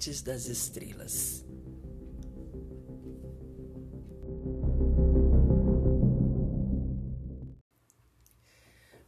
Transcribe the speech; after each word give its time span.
Descendentes 0.00 0.22
das 0.22 0.46
estrelas. 0.46 1.44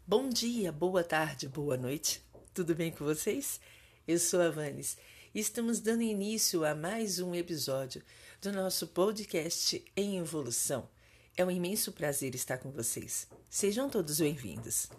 Bom 0.07 0.29
dia, 0.29 0.71
boa 0.71 1.03
tarde, 1.03 1.49
boa 1.49 1.79
noite. 1.79 2.23
Tudo 2.53 2.75
bem 2.75 2.93
com 2.93 3.05
vocês? 3.05 3.59
Eu 4.07 4.19
sou 4.19 4.43
a 4.43 4.51
Vanes 4.51 4.99
e 5.35 5.41
estamos 5.41 5.81
dando 5.81 6.03
início 6.03 6.65
a 6.65 6.75
mais 6.75 7.19
um 7.19 7.35
episódio 7.35 8.03
do 8.43 8.53
nosso 8.53 8.89
podcast 8.89 9.83
em 9.97 10.19
evolução. 10.19 10.89
É 11.35 11.43
um 11.43 11.51
imenso 11.51 11.93
prazer 11.93 12.35
estar 12.35 12.59
com 12.59 12.71
vocês. 12.71 13.27
Sejam 13.49 13.89
todos 13.89 14.21
bem-vindos. 14.21 14.91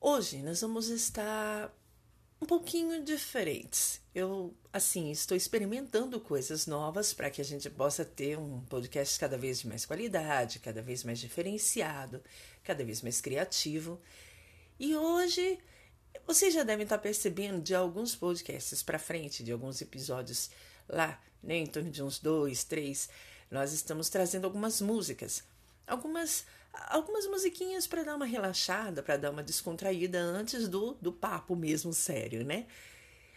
Hoje 0.00 0.42
nós 0.42 0.60
vamos 0.62 0.88
estar 0.88 1.72
um 2.40 2.46
pouquinho 2.46 3.04
diferentes. 3.04 4.00
Eu, 4.14 4.54
assim, 4.72 5.10
estou 5.10 5.36
experimentando 5.36 6.18
coisas 6.18 6.66
novas 6.66 7.12
para 7.12 7.30
que 7.30 7.40
a 7.40 7.44
gente 7.44 7.68
possa 7.68 8.04
ter 8.04 8.38
um 8.38 8.60
podcast 8.62 9.18
cada 9.20 9.36
vez 9.36 9.60
de 9.60 9.68
mais 9.68 9.84
qualidade, 9.84 10.58
cada 10.58 10.80
vez 10.80 11.04
mais 11.04 11.18
diferenciado, 11.18 12.22
cada 12.64 12.84
vez 12.84 13.02
mais 13.02 13.20
criativo. 13.20 14.00
E 14.78 14.96
hoje 14.96 15.58
vocês 16.26 16.54
já 16.54 16.62
devem 16.62 16.84
estar 16.84 16.98
percebendo 16.98 17.60
de 17.60 17.74
alguns 17.74 18.16
podcasts 18.16 18.82
para 18.82 18.98
frente, 18.98 19.44
de 19.44 19.52
alguns 19.52 19.80
episódios 19.80 20.50
lá, 20.88 21.20
né, 21.42 21.56
em 21.56 21.66
torno 21.66 21.90
de 21.90 22.02
uns 22.02 22.18
dois, 22.18 22.64
três, 22.64 23.08
nós 23.50 23.72
estamos 23.72 24.08
trazendo 24.08 24.44
algumas 24.44 24.80
músicas, 24.80 25.42
algumas 25.86 26.44
algumas 26.72 27.26
musiquinhas 27.26 27.86
para 27.86 28.02
dar 28.02 28.16
uma 28.16 28.26
relaxada, 28.26 29.02
para 29.02 29.16
dar 29.16 29.30
uma 29.30 29.42
descontraída 29.42 30.18
antes 30.18 30.68
do, 30.68 30.94
do 30.94 31.12
papo 31.12 31.56
mesmo 31.56 31.92
sério, 31.92 32.44
né? 32.44 32.66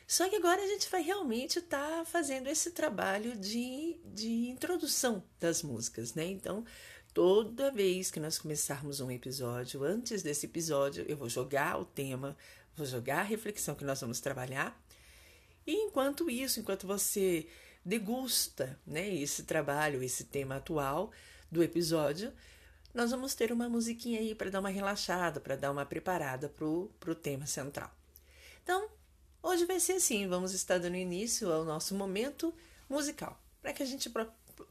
Só 0.05 0.29
que 0.29 0.35
agora 0.35 0.61
a 0.61 0.67
gente 0.67 0.89
vai 0.89 1.01
realmente 1.01 1.59
estar 1.59 1.99
tá 1.99 2.05
fazendo 2.05 2.47
esse 2.47 2.71
trabalho 2.71 3.35
de, 3.37 3.97
de 4.05 4.49
introdução 4.49 5.23
das 5.39 5.63
músicas, 5.63 6.13
né? 6.13 6.25
Então, 6.25 6.65
toda 7.13 7.71
vez 7.71 8.11
que 8.11 8.19
nós 8.19 8.37
começarmos 8.37 8.99
um 8.99 9.09
episódio, 9.09 9.83
antes 9.83 10.21
desse 10.21 10.45
episódio, 10.45 11.05
eu 11.07 11.15
vou 11.15 11.29
jogar 11.29 11.79
o 11.79 11.85
tema, 11.85 12.37
vou 12.75 12.85
jogar 12.85 13.19
a 13.19 13.23
reflexão 13.23 13.75
que 13.75 13.85
nós 13.85 14.01
vamos 14.01 14.19
trabalhar. 14.19 14.79
E 15.65 15.73
enquanto 15.73 16.29
isso, 16.29 16.59
enquanto 16.59 16.85
você 16.85 17.47
degusta 17.85 18.79
né, 18.85 19.13
esse 19.15 19.43
trabalho, 19.43 20.03
esse 20.03 20.25
tema 20.25 20.57
atual 20.57 21.11
do 21.51 21.63
episódio, 21.63 22.33
nós 22.93 23.11
vamos 23.11 23.33
ter 23.33 23.51
uma 23.51 23.67
musiquinha 23.67 24.19
aí 24.19 24.35
para 24.35 24.51
dar 24.51 24.59
uma 24.59 24.69
relaxada, 24.69 25.39
para 25.39 25.55
dar 25.55 25.71
uma 25.71 25.85
preparada 25.85 26.47
para 26.47 26.65
o 26.65 27.15
tema 27.15 27.47
central. 27.47 27.91
Então, 28.61 28.87
hoje 29.41 29.65
vai 29.65 29.79
ser 29.79 29.93
assim: 29.93 30.27
vamos 30.27 30.53
estar 30.53 30.77
dando 30.77 30.95
início 30.95 31.51
ao 31.51 31.65
nosso 31.65 31.95
momento 31.95 32.53
musical, 32.87 33.41
para 33.61 33.73
que 33.73 33.81
a 33.81 33.85
gente 33.85 34.11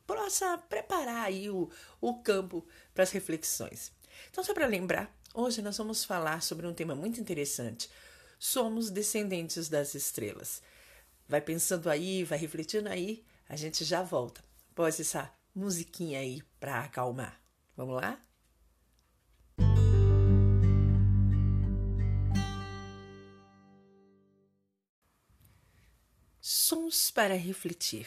possa 0.06 0.58
preparar 0.68 1.26
aí 1.26 1.50
o, 1.50 1.68
o 2.00 2.14
campo 2.22 2.64
para 2.94 3.02
as 3.02 3.10
reflexões. 3.10 3.90
Então, 4.30 4.44
só 4.44 4.54
para 4.54 4.66
lembrar, 4.66 5.12
hoje 5.34 5.60
nós 5.60 5.76
vamos 5.76 6.04
falar 6.04 6.42
sobre 6.42 6.66
um 6.66 6.74
tema 6.74 6.94
muito 6.94 7.20
interessante. 7.20 7.90
Somos 8.38 8.90
descendentes 8.90 9.68
das 9.68 9.94
estrelas. 9.94 10.62
Vai 11.28 11.40
pensando 11.40 11.88
aí, 11.88 12.24
vai 12.24 12.38
refletindo 12.38 12.88
aí, 12.88 13.24
a 13.48 13.56
gente 13.56 13.84
já 13.84 14.02
volta. 14.02 14.42
Pode 14.74 15.00
essa 15.00 15.32
musiquinha 15.54 16.20
aí 16.20 16.42
para 16.58 16.80
acalmar. 16.80 17.41
Vamos 17.76 18.00
lá? 18.00 18.18
Sons 26.40 27.10
para 27.10 27.34
refletir. 27.34 28.06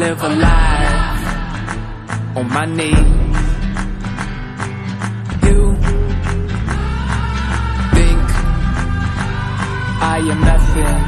Live 0.00 0.22
a 0.22 0.28
life 0.30 1.26
on 2.34 2.48
my 2.48 2.64
knees. 2.64 2.96
You 5.46 5.58
think 7.94 8.26
I 10.14 10.18
am 10.32 10.40
nothing. 10.50 10.98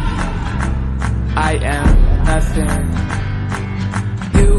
I 1.50 1.52
am 1.76 1.88
nothing. 2.32 2.82
You 4.38 4.50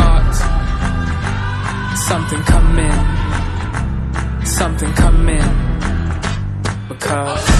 got 0.00 0.32
something 2.08 2.42
coming. 2.54 2.98
Something 4.44 4.92
coming. 4.92 5.48
Because 6.88 7.55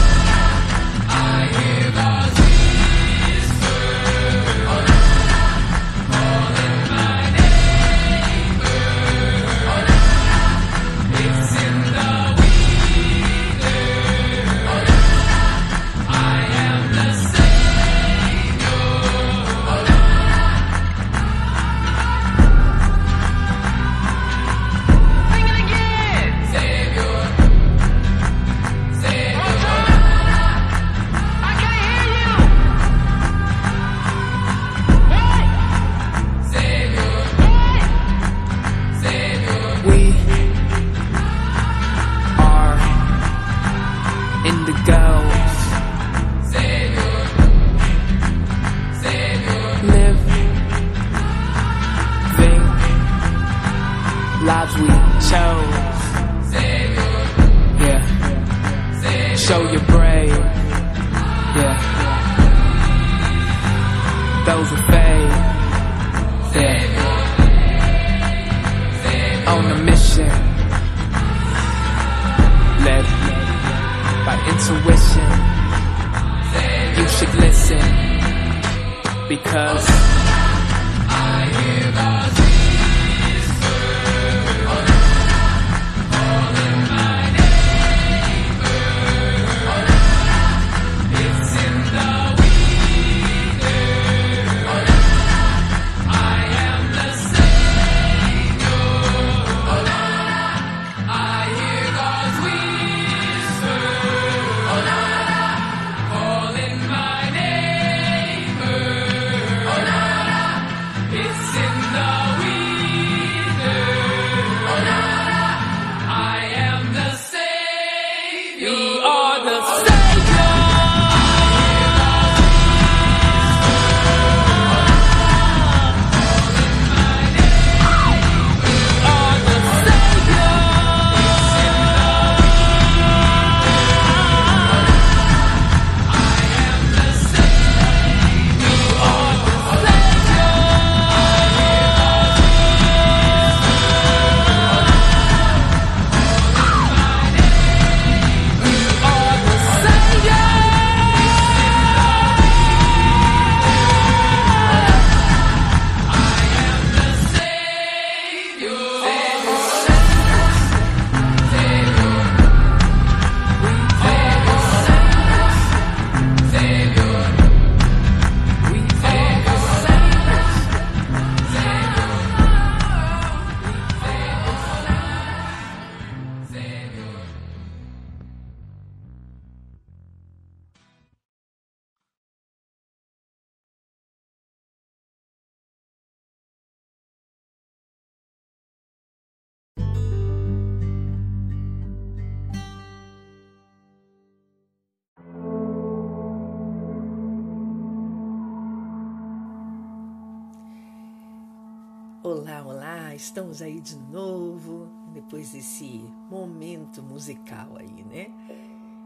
Olá, 202.36 202.62
olá, 202.62 203.14
estamos 203.14 203.62
aí 203.62 203.80
de 203.80 203.96
novo 203.96 204.90
depois 205.14 205.52
desse 205.52 206.04
momento 206.28 207.02
musical 207.02 207.78
aí, 207.78 208.04
né? 208.04 208.26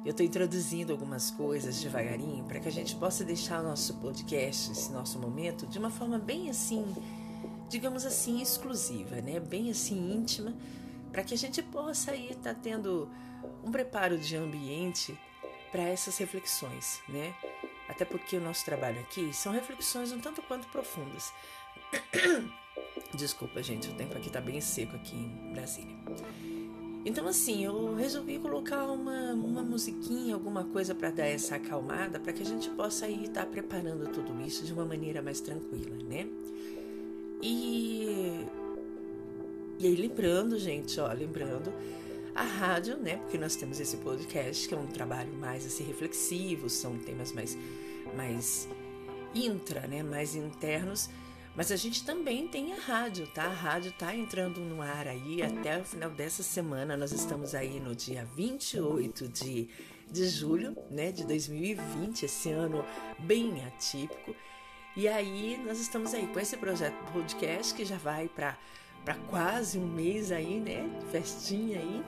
Eu 0.05 0.11
estou 0.11 0.27
introduzindo 0.27 0.91
algumas 0.91 1.31
coisas 1.31 1.81
devagarinho 1.81 2.43
para 2.43 2.59
que 2.59 2.67
a 2.67 2.73
gente 2.73 2.97
possa 2.97 3.23
deixar 3.23 3.61
o 3.61 3.63
nosso 3.63 3.95
podcast, 3.99 4.73
esse 4.73 4.91
nosso 4.91 5.17
momento, 5.21 5.65
de 5.65 5.79
uma 5.79 5.91
forma 5.91 6.19
bem 6.19 6.51
assim, 6.51 6.85
digamos 7.69 8.05
assim, 8.05 8.43
exclusiva, 8.43 9.21
né? 9.21 9.39
Bem 9.39 9.71
assim 9.71 10.13
íntima, 10.13 10.53
para 11.13 11.23
que 11.23 11.33
a 11.33 11.39
gente 11.39 11.63
possa 11.63 12.11
aí 12.11 12.33
estar 12.33 12.55
tá 12.55 12.61
tendo 12.61 13.09
um 13.63 13.71
preparo 13.71 14.19
de 14.19 14.35
ambiente 14.35 15.17
para 15.71 15.85
essas 15.85 16.19
reflexões, 16.19 17.01
né? 17.09 17.33
Até 17.89 18.05
porque 18.05 18.37
o 18.37 18.41
nosso 18.41 18.65
trabalho 18.65 18.99
aqui 18.99 19.33
são 19.33 19.53
reflexões 19.53 20.11
um 20.11 20.19
tanto 20.19 20.43
quanto 20.43 20.67
profundas. 20.67 21.33
Desculpa, 23.15 23.63
gente, 23.63 23.89
o 23.89 23.95
tempo 23.95 24.17
aqui 24.17 24.31
tá 24.31 24.41
bem 24.41 24.61
seco 24.61 24.95
aqui 24.95 25.17
em 25.17 25.53
Brasília. 25.53 25.97
Então, 27.05 27.27
assim, 27.27 27.65
eu 27.65 27.95
resolvi 27.95 28.39
colocar 28.39 28.85
uma, 28.85 29.33
uma 29.33 29.63
musiquinha, 29.63 30.35
alguma 30.35 30.65
coisa 30.65 30.95
para 30.95 31.11
dar 31.11 31.27
essa 31.27 31.57
acalmada, 31.57 32.21
para 32.21 32.33
que 32.33 32.43
a 32.43 32.47
gente 32.47 32.69
possa 32.71 33.07
aí 33.07 33.25
estar 33.25 33.47
tá 33.47 33.51
preparando 33.51 34.07
tudo 34.13 34.39
isso 34.43 34.65
de 34.65 34.73
uma 34.73 34.85
maneira 34.85 35.23
mais 35.23 35.41
tranquila, 35.41 35.97
né? 36.05 36.29
E, 37.43 38.47
e 39.79 39.87
aí, 39.87 39.97
lembrando, 39.97 40.59
gente, 40.59 41.01
ó, 41.01 41.11
lembrando, 41.11 41.73
a 42.35 42.43
rádio, 42.43 42.99
né? 42.99 43.17
Porque 43.17 43.39
nós 43.39 43.57
temos 43.57 43.81
esse 43.81 43.97
podcast, 43.97 44.69
que 44.69 44.75
é 44.75 44.77
um 44.77 44.87
trabalho 44.87 45.33
mais 45.33 45.65
assim 45.67 45.85
reflexivo, 45.85 46.69
são 46.69 46.99
temas 46.99 47.33
mais, 47.33 47.57
mais 48.15 48.69
intra, 49.35 49.87
né? 49.87 50.03
Mais 50.03 50.35
internos 50.35 51.09
mas 51.57 51.73
a 51.73 51.77
gente 51.77 52.05
também 52.05 52.47
tem 52.47 52.73
a 52.73 52.77
rádio, 52.77 53.27
tá? 53.29 53.45
A 53.45 53.53
rádio 53.53 53.93
tá 53.93 54.15
entrando 54.15 54.61
no 54.61 54.81
ar 54.81 55.09
aí 55.09 55.43
até 55.43 55.79
o 55.79 55.85
final 55.85 56.11
dessa 56.11 56.43
semana. 56.43 56.97
Nós 56.97 57.13
estamos 57.13 57.55
aí 57.55 57.81
no 57.81 57.95
dia 57.95 58.25
28 58.37 59.29
de, 59.29 59.69
de 60.11 60.29
julho, 60.29 60.77
né, 60.91 61.11
de 61.11 61.25
2020, 61.25 62.25
esse 62.25 62.51
ano 62.51 62.85
bem 63.19 63.65
atípico. 63.65 64.35
E 64.97 65.09
aí 65.09 65.61
nós 65.65 65.81
estamos 65.81 66.15
aí 66.15 66.27
com 66.29 66.39
esse 66.39 66.57
projeto 66.57 66.97
podcast 67.13 67.75
que 67.75 67.85
já 67.85 67.97
vai 67.97 68.29
para 68.29 68.57
para 69.05 69.15
quase 69.15 69.79
um 69.79 69.87
mês 69.87 70.31
aí, 70.31 70.61
né? 70.61 70.89
Festinha 71.11 71.79
aí. 71.79 72.05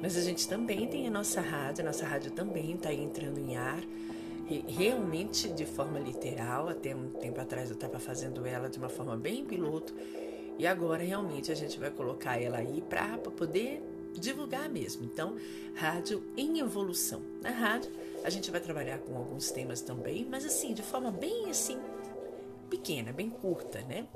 Mas 0.00 0.16
a 0.16 0.20
gente 0.20 0.46
também 0.46 0.86
tem 0.86 1.08
a 1.08 1.10
nossa 1.10 1.40
rádio, 1.40 1.82
a 1.82 1.86
nossa 1.86 2.06
rádio 2.06 2.30
também 2.30 2.74
está 2.74 2.94
entrando 2.94 3.38
em 3.38 3.56
ar 3.56 3.82
realmente 4.66 5.48
de 5.48 5.66
forma 5.66 5.98
literal. 5.98 6.68
Até 6.68 6.94
um 6.94 7.10
tempo 7.10 7.40
atrás 7.40 7.68
eu 7.70 7.74
estava 7.74 7.98
fazendo 7.98 8.46
ela 8.46 8.68
de 8.68 8.78
uma 8.78 8.88
forma 8.88 9.16
bem 9.16 9.44
piloto 9.44 9.94
e 10.58 10.66
agora 10.66 11.02
realmente 11.02 11.52
a 11.52 11.54
gente 11.54 11.78
vai 11.78 11.90
colocar 11.90 12.40
ela 12.40 12.58
aí 12.58 12.82
para 12.82 13.16
poder 13.18 13.82
divulgar 14.14 14.68
mesmo. 14.68 15.04
Então, 15.04 15.36
rádio 15.74 16.24
em 16.36 16.58
evolução. 16.58 17.22
Na 17.40 17.50
rádio 17.50 17.92
a 18.24 18.30
gente 18.30 18.50
vai 18.50 18.60
trabalhar 18.60 18.98
com 18.98 19.16
alguns 19.16 19.50
temas 19.50 19.80
também, 19.80 20.26
mas 20.28 20.44
assim 20.44 20.74
de 20.74 20.82
forma 20.82 21.10
bem 21.10 21.48
assim 21.48 21.78
pequena, 22.68 23.12
bem 23.12 23.30
curta, 23.30 23.80
né? 23.82 24.06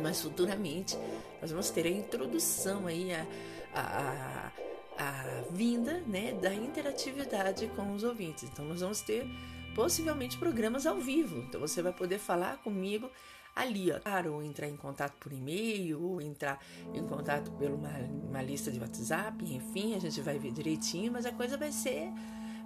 Mas 0.00 0.22
futuramente 0.22 0.96
nós 1.40 1.50
vamos 1.50 1.70
ter 1.70 1.86
a 1.86 1.90
introdução 1.90 2.86
aí 2.86 3.12
a, 3.12 3.26
a, 3.74 4.46
a 4.46 4.52
a 4.98 5.44
vinda 5.50 6.02
né, 6.06 6.32
da 6.32 6.52
interatividade 6.52 7.68
com 7.76 7.94
os 7.94 8.02
ouvintes. 8.02 8.44
Então, 8.44 8.64
nós 8.64 8.80
vamos 8.80 9.00
ter 9.00 9.26
possivelmente 9.74 10.36
programas 10.36 10.86
ao 10.86 10.96
vivo. 10.96 11.38
Então, 11.48 11.60
você 11.60 11.80
vai 11.80 11.92
poder 11.92 12.18
falar 12.18 12.58
comigo 12.58 13.08
ali, 13.54 13.92
ó. 13.92 14.00
Claro, 14.00 14.34
ou 14.34 14.42
entrar 14.42 14.68
em 14.68 14.76
contato 14.76 15.14
por 15.20 15.32
e-mail, 15.32 16.02
ou 16.02 16.20
entrar 16.20 16.60
em 16.92 17.04
contato 17.06 17.50
por 17.52 17.70
uma, 17.70 17.92
uma 18.28 18.42
lista 18.42 18.70
de 18.70 18.80
WhatsApp, 18.80 19.44
enfim, 19.44 19.94
a 19.94 20.00
gente 20.00 20.20
vai 20.20 20.38
ver 20.38 20.52
direitinho, 20.52 21.12
mas 21.12 21.26
a 21.26 21.32
coisa 21.32 21.56
vai 21.56 21.72
ser 21.72 22.10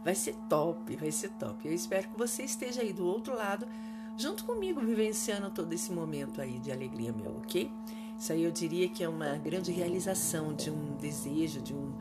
vai 0.02 0.14
ser 0.14 0.34
top, 0.48 0.96
vai 0.96 1.12
ser 1.12 1.30
top. 1.32 1.66
Eu 1.66 1.72
espero 1.72 2.08
que 2.08 2.18
você 2.18 2.42
esteja 2.42 2.82
aí 2.82 2.92
do 2.92 3.06
outro 3.06 3.36
lado, 3.36 3.68
junto 4.16 4.44
comigo, 4.44 4.80
vivenciando 4.80 5.50
todo 5.50 5.72
esse 5.72 5.92
momento 5.92 6.40
aí 6.40 6.58
de 6.58 6.72
alegria 6.72 7.12
meu, 7.12 7.36
ok? 7.36 7.70
Isso 8.18 8.32
aí 8.32 8.42
eu 8.42 8.50
diria 8.50 8.88
que 8.88 9.02
é 9.02 9.08
uma 9.08 9.36
grande 9.36 9.70
realização 9.72 10.54
de 10.54 10.70
um 10.70 10.96
desejo, 10.96 11.60
de 11.60 11.72
um 11.72 11.92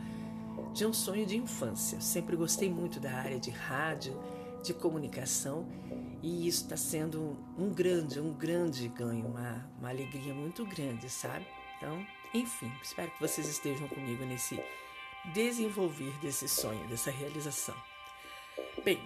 de 0.74 0.86
um 0.86 0.94
sonho 0.94 1.25
de 1.25 1.38
infância. 1.38 2.00
Sempre 2.00 2.36
gostei 2.36 2.70
muito 2.70 3.00
da 3.00 3.12
área 3.12 3.40
de 3.40 3.50
rádio, 3.50 4.18
de 4.63 4.74
comunicação 4.74 5.66
e 6.22 6.48
isso 6.48 6.63
está 6.63 6.78
sendo 6.78 7.38
um 7.58 7.70
grande, 7.74 8.20
um 8.20 8.34
grande 8.34 8.88
ganho, 8.88 9.25
uma, 9.25 9.66
uma 9.80 9.90
alegria 9.90 10.34
muito 10.34 10.66
grande, 10.66 11.10
sabe? 11.10 11.46
Então, 11.78 12.06
enfim, 12.34 12.72
espero 12.82 13.12
que 13.12 13.20
vocês 13.20 13.48
estejam 13.48 13.88
comigo 13.88 14.24
nesse 14.24 14.60
desenvolver 15.34 16.13
desse 16.22 16.48
sonho, 16.48 16.88
dessa 16.88 17.12
realização. 17.12 17.75
Bem, 18.84 19.00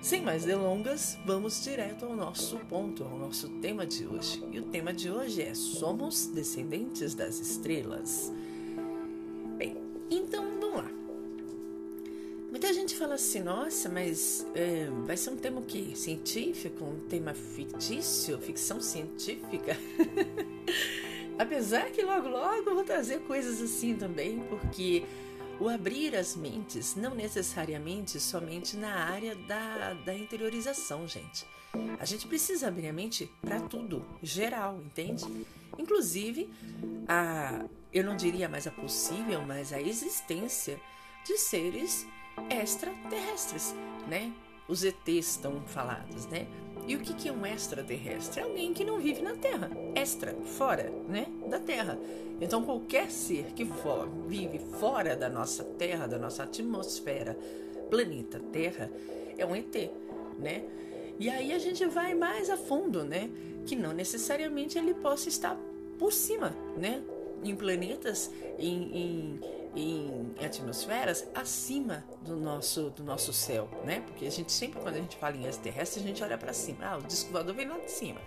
sem 0.00 0.22
mais 0.22 0.44
delongas, 0.44 1.18
vamos 1.24 1.62
direto 1.62 2.06
ao 2.06 2.16
nosso 2.16 2.58
ponto, 2.68 3.04
ao 3.04 3.18
nosso 3.18 3.48
tema 3.60 3.86
de 3.86 4.06
hoje. 4.06 4.42
E 4.50 4.58
o 4.58 4.64
tema 4.64 4.92
de 4.92 5.10
hoje 5.10 5.42
é 5.42 5.54
Somos 5.54 6.26
Descendentes 6.26 7.14
das 7.14 7.38
Estrelas. 7.38 8.32
Bem, 9.56 9.76
então 10.10 10.41
Muita 12.72 12.88
gente 12.88 12.98
fala 12.98 13.16
assim, 13.16 13.40
nossa, 13.40 13.86
mas 13.90 14.46
é, 14.54 14.86
vai 15.04 15.14
ser 15.14 15.28
um 15.28 15.36
tema 15.36 15.60
o 15.60 15.62
quê? 15.62 15.92
Científico? 15.94 16.82
Um 16.86 17.06
tema 17.06 17.34
fictício? 17.34 18.38
Ficção 18.38 18.80
científica? 18.80 19.76
Apesar 21.38 21.90
que 21.90 22.00
logo 22.00 22.30
logo 22.30 22.70
eu 22.70 22.74
vou 22.74 22.82
trazer 22.82 23.20
coisas 23.24 23.60
assim 23.60 23.94
também, 23.94 24.42
porque 24.48 25.04
o 25.60 25.68
abrir 25.68 26.16
as 26.16 26.34
mentes, 26.34 26.96
não 26.96 27.14
necessariamente 27.14 28.18
somente 28.18 28.74
na 28.74 29.04
área 29.04 29.34
da, 29.34 29.92
da 29.92 30.14
interiorização, 30.14 31.06
gente. 31.06 31.44
A 32.00 32.06
gente 32.06 32.26
precisa 32.26 32.68
abrir 32.68 32.88
a 32.88 32.92
mente 32.92 33.30
para 33.42 33.60
tudo, 33.60 34.02
geral, 34.22 34.80
entende? 34.82 35.26
Inclusive, 35.76 36.48
a, 37.06 37.66
eu 37.92 38.02
não 38.02 38.16
diria 38.16 38.48
mais 38.48 38.66
a 38.66 38.70
possível, 38.70 39.42
mas 39.42 39.74
a 39.74 39.80
existência 39.82 40.80
de 41.26 41.36
seres 41.36 42.06
extraterrestres, 42.50 43.74
né? 44.08 44.32
Os 44.68 44.84
ETs 44.84 45.30
estão 45.30 45.60
falados, 45.66 46.26
né? 46.26 46.46
E 46.86 46.96
o 46.96 47.00
que 47.00 47.28
é 47.28 47.32
um 47.32 47.46
extraterrestre? 47.46 48.40
É 48.40 48.44
alguém 48.44 48.74
que 48.74 48.84
não 48.84 48.98
vive 48.98 49.22
na 49.22 49.36
Terra, 49.36 49.70
extra, 49.94 50.34
fora, 50.44 50.92
né, 51.08 51.26
da 51.48 51.60
Terra. 51.60 51.98
Então 52.40 52.64
qualquer 52.64 53.10
ser 53.10 53.52
que 53.54 53.64
for, 53.64 54.08
vive 54.26 54.58
fora 54.58 55.14
da 55.14 55.28
nossa 55.28 55.62
Terra, 55.62 56.08
da 56.08 56.18
nossa 56.18 56.42
atmosfera, 56.42 57.38
planeta 57.88 58.40
Terra, 58.52 58.90
é 59.38 59.46
um 59.46 59.54
ET, 59.54 59.90
né? 60.38 60.64
E 61.20 61.30
aí 61.30 61.52
a 61.52 61.58
gente 61.58 61.84
vai 61.86 62.14
mais 62.14 62.50
a 62.50 62.56
fundo, 62.56 63.04
né? 63.04 63.30
Que 63.64 63.76
não 63.76 63.92
necessariamente 63.92 64.76
ele 64.76 64.94
possa 64.94 65.28
estar 65.28 65.56
por 65.98 66.12
cima, 66.12 66.56
né? 66.76 67.00
Em 67.44 67.54
planetas, 67.54 68.30
em, 68.58 68.96
em 68.96 69.40
em 69.74 70.34
atmosferas 70.44 71.26
acima 71.34 72.04
do 72.22 72.36
nosso, 72.36 72.90
do 72.90 73.02
nosso 73.02 73.32
céu, 73.32 73.68
né? 73.84 74.00
Porque 74.06 74.26
a 74.26 74.30
gente 74.30 74.52
sempre, 74.52 74.80
quando 74.80 74.96
a 74.96 75.00
gente 75.00 75.16
fala 75.16 75.36
em 75.36 75.46
extraterrestre, 75.46 76.00
a 76.00 76.06
gente 76.06 76.22
olha 76.22 76.36
para 76.36 76.52
cima. 76.52 76.84
Ah, 76.84 76.98
o 76.98 77.02
disco 77.02 77.30
voador 77.32 77.54
vem 77.54 77.66
lá 77.66 77.78
de 77.78 77.90
cima. 77.90 78.20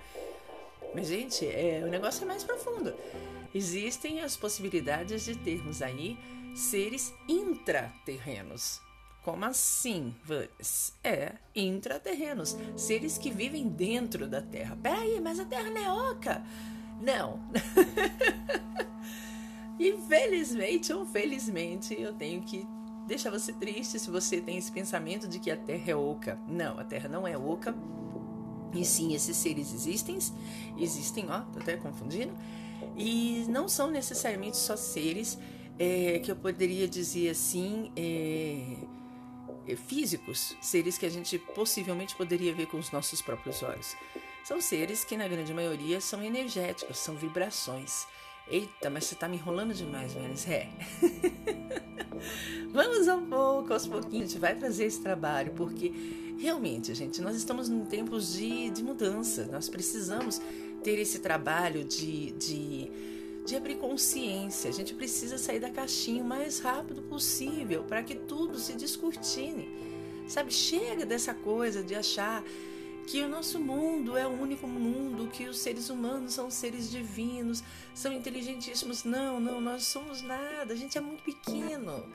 Mas, 0.94 1.08
gente, 1.08 1.46
é, 1.46 1.82
o 1.84 1.88
negócio 1.88 2.24
é 2.24 2.26
mais 2.26 2.44
profundo. 2.44 2.94
Existem 3.54 4.22
as 4.22 4.36
possibilidades 4.36 5.24
de 5.24 5.36
termos 5.36 5.82
aí 5.82 6.18
seres 6.56 7.14
intraterrenos. 7.28 8.82
Como 9.22 9.44
assim? 9.44 10.16
É, 11.04 11.34
intraterrenos. 11.56 12.56
Seres 12.78 13.18
que 13.18 13.32
vivem 13.32 13.68
dentro 13.68 14.28
da 14.28 14.42
Terra. 14.42 14.78
Peraí, 14.82 15.20
mas 15.20 15.40
a 15.40 15.46
Terra 15.46 15.70
não 15.70 15.82
é 15.82 16.12
oca? 16.12 16.44
Não. 17.02 17.40
Infelizmente 19.80 20.94
ou 20.94 21.06
felizmente, 21.06 22.00
eu 22.00 22.14
tenho 22.14 22.42
que 22.42 22.68
deixar 23.06 23.30
você 23.30 23.54
triste 23.54 24.00
se 24.00 24.10
você 24.10 24.42
tem 24.42 24.58
esse 24.58 24.72
pensamento 24.72 25.28
de 25.28 25.40
que 25.40 25.52
a 25.52 25.58
Terra 25.58 25.92
é 25.92 25.96
oca. 25.96 26.40
Não, 26.48 26.80
a 26.80 26.84
Terra 26.84 27.10
não 27.10 27.28
é 27.28 27.38
oca. 27.38 27.76
E 28.74 28.84
sim, 28.84 29.14
esses 29.14 29.38
seres 29.38 29.74
existem, 29.74 30.18
existem, 30.78 31.30
ó, 31.30 31.42
tô 31.42 31.60
até 31.60 31.78
confundindo, 31.78 32.34
e 32.98 33.46
não 33.48 33.70
são 33.70 33.90
necessariamente 33.90 34.58
só 34.58 34.76
seres 34.76 35.38
é, 35.80 36.20
que 36.20 36.30
eu 36.30 36.36
poderia 36.36 36.86
dizer 36.86 37.30
assim, 37.30 37.92
é, 37.96 38.78
é, 39.66 39.76
físicos, 39.78 40.58
seres 40.62 40.98
que 40.98 41.06
a 41.06 41.10
gente 41.10 41.40
possivelmente 41.40 42.16
poderia 42.16 42.54
ver 42.54 42.66
com 42.68 42.78
os 42.78 42.92
nossos 42.92 43.22
próprios 43.22 43.64
olhos. 43.64 43.96
São 44.44 44.60
seres 44.60 45.04
que, 45.04 45.16
na 45.16 45.28
grande 45.28 45.54
maioria, 45.54 46.02
são 46.02 46.22
energéticos, 46.22 46.98
são 46.98 47.16
vibrações. 47.16 48.06
Eita, 48.48 48.90
mas 48.92 49.06
você 49.06 49.16
tá 49.16 49.28
me 49.28 49.38
enrolando 49.38 49.74
demais, 49.74 50.14
Vênus. 50.14 50.48
É. 50.48 50.70
Vamos 52.72 53.08
um 53.08 53.26
pouco, 53.26 53.74
aos 53.74 53.88
pouquinhos, 53.88 54.26
a 54.26 54.28
gente 54.34 54.40
vai 54.40 54.56
trazer 54.56 54.86
esse 54.86 55.02
trabalho, 55.02 55.54
porque 55.54 55.92
realmente, 56.38 56.94
gente, 56.94 57.22
nós 57.22 57.36
estamos 57.36 57.70
em 57.70 57.84
tempos 57.86 58.34
de, 58.34 58.70
de 58.70 58.84
mudança. 58.84 59.48
Nós 59.52 59.68
precisamos 59.68 60.40
ter 60.84 61.00
esse 61.00 61.20
trabalho 61.20 61.84
de, 61.84 62.32
de, 62.34 62.92
de 63.46 63.56
abrir 63.56 63.76
consciência. 63.78 64.70
A 64.70 64.74
gente 64.74 64.94
precisa 64.94 65.38
sair 65.38 65.60
da 65.60 65.70
caixinha 65.70 66.22
o 66.22 66.26
mais 66.26 66.60
rápido 66.60 67.02
possível 67.02 67.84
para 67.84 68.04
que 68.04 68.14
tudo 68.14 68.60
se 68.60 68.74
descortine. 68.74 69.68
Sabe, 70.28 70.54
chega 70.54 71.06
dessa 71.06 71.34
coisa 71.34 71.84
de 71.84 71.96
achar 71.96 72.44
que 73.08 73.22
o 73.22 73.28
nosso 73.28 73.60
mundo 73.60 74.18
é 74.18 74.26
o 74.26 74.32
único 74.32 74.68
mundo, 74.68 75.30
que 75.32 75.48
os 75.48 75.60
seres 75.60 75.90
humanos 75.90 76.34
são 76.34 76.50
seres 76.50 76.90
divinos, 76.90 77.64
são 77.94 78.12
inteligentíssimos. 78.12 79.04
Não, 79.04 79.40
não, 79.40 79.62
nós 79.62 79.84
somos 79.84 80.22
nada, 80.22 80.74
a 80.74 80.76
gente 80.76 80.98
é 80.98 81.02
muito 81.02 81.24
pequeno. 81.24 82.06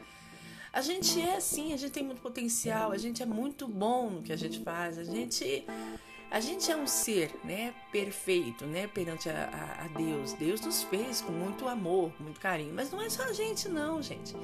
A 0.72 0.82
gente 0.82 1.20
é 1.20 1.40
sim, 1.40 1.72
a 1.72 1.76
gente 1.76 1.92
tem 1.92 2.04
muito 2.04 2.20
potencial, 2.20 2.92
a 2.92 2.98
gente 2.98 3.22
é 3.22 3.26
muito 3.26 3.66
bom 3.66 4.10
no 4.10 4.22
que 4.22 4.32
a 4.32 4.36
gente 4.36 4.60
faz, 4.60 4.98
a 4.98 5.04
gente 5.04 5.64
a 6.30 6.38
gente 6.38 6.70
é 6.70 6.76
um 6.76 6.86
ser, 6.86 7.34
né, 7.42 7.74
perfeito, 7.90 8.64
né, 8.64 8.86
perante 8.86 9.28
a, 9.28 9.80
a, 9.84 9.88
Deus. 9.98 10.32
Deus 10.34 10.60
nos 10.60 10.84
fez 10.84 11.20
com 11.20 11.32
muito 11.32 11.66
amor, 11.66 12.12
muito 12.20 12.38
carinho, 12.38 12.72
mas 12.72 12.92
não 12.92 13.02
é 13.02 13.10
só 13.10 13.24
a 13.24 13.32
gente 13.32 13.68
não, 13.68 14.00
gente. 14.00 14.36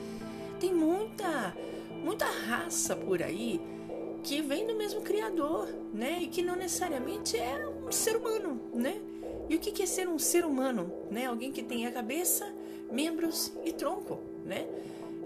Tem 0.59 0.75
muita 0.75 1.55
muita 2.03 2.27
raça 2.27 2.95
por 2.95 3.23
aí 3.23 3.61
que 4.27 4.43
vem 4.43 4.67
do 4.67 4.75
mesmo 4.75 5.03
Criador, 5.03 5.69
né? 5.95 6.19
E 6.21 6.27
que 6.27 6.43
não 6.43 6.57
necessariamente 6.57 7.37
é 7.37 7.65
um 7.69 7.93
ser 7.93 8.17
humano, 8.17 8.61
né? 8.75 9.01
E 9.49 9.55
o 9.55 9.61
que 9.61 9.81
é 9.81 9.87
ser 9.87 10.09
um 10.09 10.19
ser 10.19 10.45
humano, 10.45 10.93
né? 11.09 11.27
Alguém 11.27 11.53
que 11.53 11.63
tem 11.63 11.87
a 11.87 11.93
cabeça, 11.93 12.53
membros 12.91 13.53
e 13.65 13.71
tronco, 13.73 14.21
né? 14.45 14.67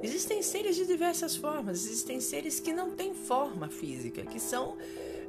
Existem 0.03 0.43
seres 0.43 0.77
de 0.77 0.85
diversas 0.85 1.35
formas, 1.35 1.87
existem 1.87 2.21
seres 2.21 2.61
que 2.61 2.75
não 2.75 2.91
têm 2.91 3.15
forma 3.15 3.71
física, 3.71 4.23
que 4.23 4.39
são 4.39 4.77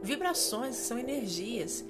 vibrações, 0.01 0.75
que 0.75 0.83
são 0.83 0.99
energias. 0.99 1.85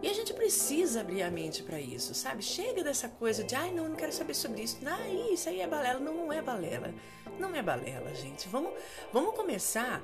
E 0.00 0.08
a 0.08 0.12
gente 0.12 0.32
precisa 0.34 1.00
abrir 1.00 1.22
a 1.22 1.30
mente 1.32 1.64
para 1.64 1.80
isso, 1.80 2.14
sabe? 2.14 2.44
Chega 2.44 2.84
dessa 2.84 3.08
coisa 3.08 3.42
de, 3.42 3.56
ai, 3.56 3.72
não, 3.72 3.88
não 3.88 3.96
quero 3.96 4.12
saber 4.12 4.34
sobre 4.34 4.62
isso. 4.62 4.76
Ah, 4.86 5.32
isso 5.32 5.48
aí 5.48 5.60
é 5.60 5.66
balela. 5.66 5.98
Não, 5.98 6.14
não 6.14 6.32
é 6.32 6.40
balela. 6.40 6.94
Não 7.40 7.52
é 7.56 7.62
balela, 7.62 8.14
gente. 8.14 8.46
Vamos, 8.48 8.72
vamos 9.12 9.34
começar 9.34 10.00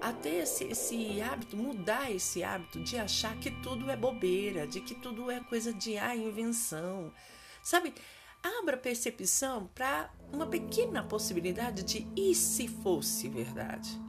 a 0.00 0.12
ter 0.12 0.42
esse, 0.42 0.64
esse 0.64 1.20
hábito, 1.20 1.56
mudar 1.56 2.10
esse 2.10 2.42
hábito 2.42 2.80
de 2.80 2.96
achar 2.96 3.36
que 3.36 3.50
tudo 3.50 3.90
é 3.90 3.96
bobeira, 3.96 4.66
de 4.66 4.80
que 4.80 4.94
tudo 4.94 5.30
é 5.30 5.40
coisa 5.40 5.72
de 5.72 5.98
ah, 5.98 6.16
invenção. 6.16 7.12
Sabe? 7.62 7.94
Abra 8.42 8.76
percepção 8.76 9.68
para 9.74 10.10
uma 10.32 10.46
pequena 10.46 11.02
possibilidade 11.02 11.82
de 11.82 12.06
e 12.16 12.34
se 12.34 12.66
fosse 12.66 13.28
verdade? 13.28 14.00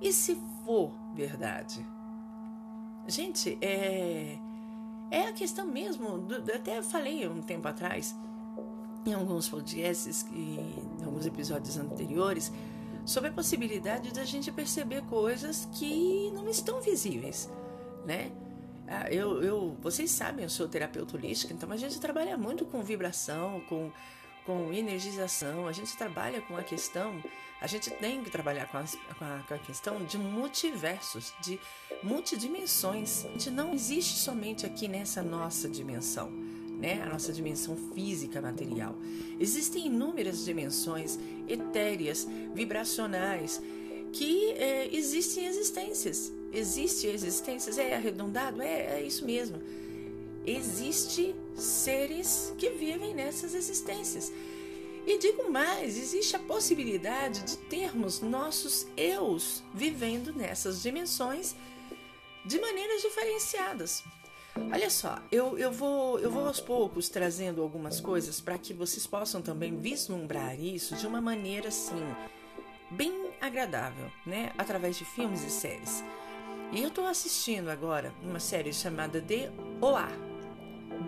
E 0.00 0.12
se 0.12 0.36
for 0.64 0.90
verdade? 1.14 1.84
Gente, 3.06 3.56
é, 3.60 4.36
é 5.10 5.28
a 5.28 5.32
questão 5.32 5.66
mesmo. 5.66 6.18
Do, 6.18 6.52
até 6.52 6.82
falei 6.82 7.28
um 7.28 7.40
tempo 7.40 7.68
atrás, 7.68 8.14
em 9.06 9.12
alguns 9.12 9.48
podcasts, 9.48 10.26
em 10.32 11.04
alguns 11.04 11.26
episódios 11.26 11.76
anteriores, 11.76 12.50
sobre 13.04 13.30
a 13.30 13.32
possibilidade 13.32 14.12
da 14.12 14.24
gente 14.24 14.50
perceber 14.50 15.02
coisas 15.02 15.68
que 15.72 16.30
não 16.32 16.48
estão 16.48 16.80
visíveis, 16.80 17.50
né? 18.06 18.32
Ah, 18.86 19.10
eu, 19.10 19.42
eu, 19.42 19.76
vocês 19.80 20.10
sabem, 20.10 20.44
eu 20.44 20.50
sou 20.50 20.68
terapeuta 20.68 21.16
holística, 21.16 21.52
então 21.52 21.70
a 21.72 21.76
gente 21.76 21.98
trabalha 21.98 22.36
muito 22.36 22.66
com 22.66 22.82
vibração, 22.82 23.62
com, 23.68 23.90
com 24.44 24.72
energização, 24.72 25.66
a 25.66 25.72
gente 25.72 25.96
trabalha 25.96 26.42
com 26.42 26.56
a 26.56 26.62
questão, 26.62 27.22
a 27.62 27.66
gente 27.66 27.90
tem 27.90 28.22
que 28.22 28.30
trabalhar 28.30 28.66
com 28.66 28.76
a, 28.76 28.84
com 29.18 29.24
a, 29.24 29.38
com 29.48 29.54
a 29.54 29.58
questão 29.58 30.04
de 30.04 30.18
multiversos, 30.18 31.32
de 31.40 31.58
multidimensões. 32.02 33.24
A 33.24 33.28
gente 33.28 33.50
não 33.50 33.72
existe 33.72 34.18
somente 34.18 34.66
aqui 34.66 34.86
nessa 34.86 35.22
nossa 35.22 35.66
dimensão 35.66 36.30
né? 36.78 37.02
a 37.02 37.06
nossa 37.06 37.32
dimensão 37.32 37.76
física 37.94 38.40
material. 38.40 38.96
Existem 39.38 39.86
inúmeras 39.86 40.44
dimensões 40.44 41.18
etéreas, 41.48 42.26
vibracionais, 42.54 43.60
que 44.12 44.52
é, 44.52 44.88
existem 44.94 45.46
existências. 45.46 46.32
Existem 46.52 47.10
existências, 47.10 47.78
é 47.78 47.94
arredondado? 47.94 48.62
É, 48.62 48.98
é 48.98 49.02
isso 49.02 49.24
mesmo. 49.24 49.60
Existe 50.46 51.34
seres 51.54 52.52
que 52.58 52.70
vivem 52.70 53.14
nessas 53.14 53.54
existências. 53.54 54.32
E 55.06 55.18
digo 55.18 55.50
mais, 55.50 55.98
existe 55.98 56.34
a 56.36 56.38
possibilidade 56.38 57.42
de 57.42 57.56
termos 57.58 58.20
nossos 58.20 58.86
eus 58.96 59.62
vivendo 59.74 60.32
nessas 60.32 60.82
dimensões 60.82 61.54
de 62.44 62.58
maneiras 62.58 63.02
diferenciadas. 63.02 64.02
Olha 64.56 64.88
só, 64.88 65.18
eu, 65.32 65.58
eu, 65.58 65.72
vou, 65.72 66.18
eu 66.20 66.30
vou 66.30 66.46
aos 66.46 66.60
poucos 66.60 67.08
trazendo 67.08 67.60
algumas 67.60 68.00
coisas 68.00 68.40
para 68.40 68.56
que 68.56 68.72
vocês 68.72 69.06
possam 69.06 69.42
também 69.42 69.76
vislumbrar 69.76 70.58
isso 70.58 70.94
de 70.94 71.06
uma 71.06 71.20
maneira 71.20 71.68
assim, 71.68 72.02
bem 72.90 73.30
agradável, 73.40 74.10
né? 74.24 74.52
Através 74.56 74.96
de 74.96 75.04
filmes 75.04 75.42
e 75.42 75.50
séries. 75.50 76.04
E 76.72 76.80
eu 76.80 76.88
estou 76.88 77.06
assistindo 77.06 77.68
agora 77.68 78.12
uma 78.22 78.38
série 78.38 78.72
chamada 78.72 79.20
D.O.A. 79.20 80.08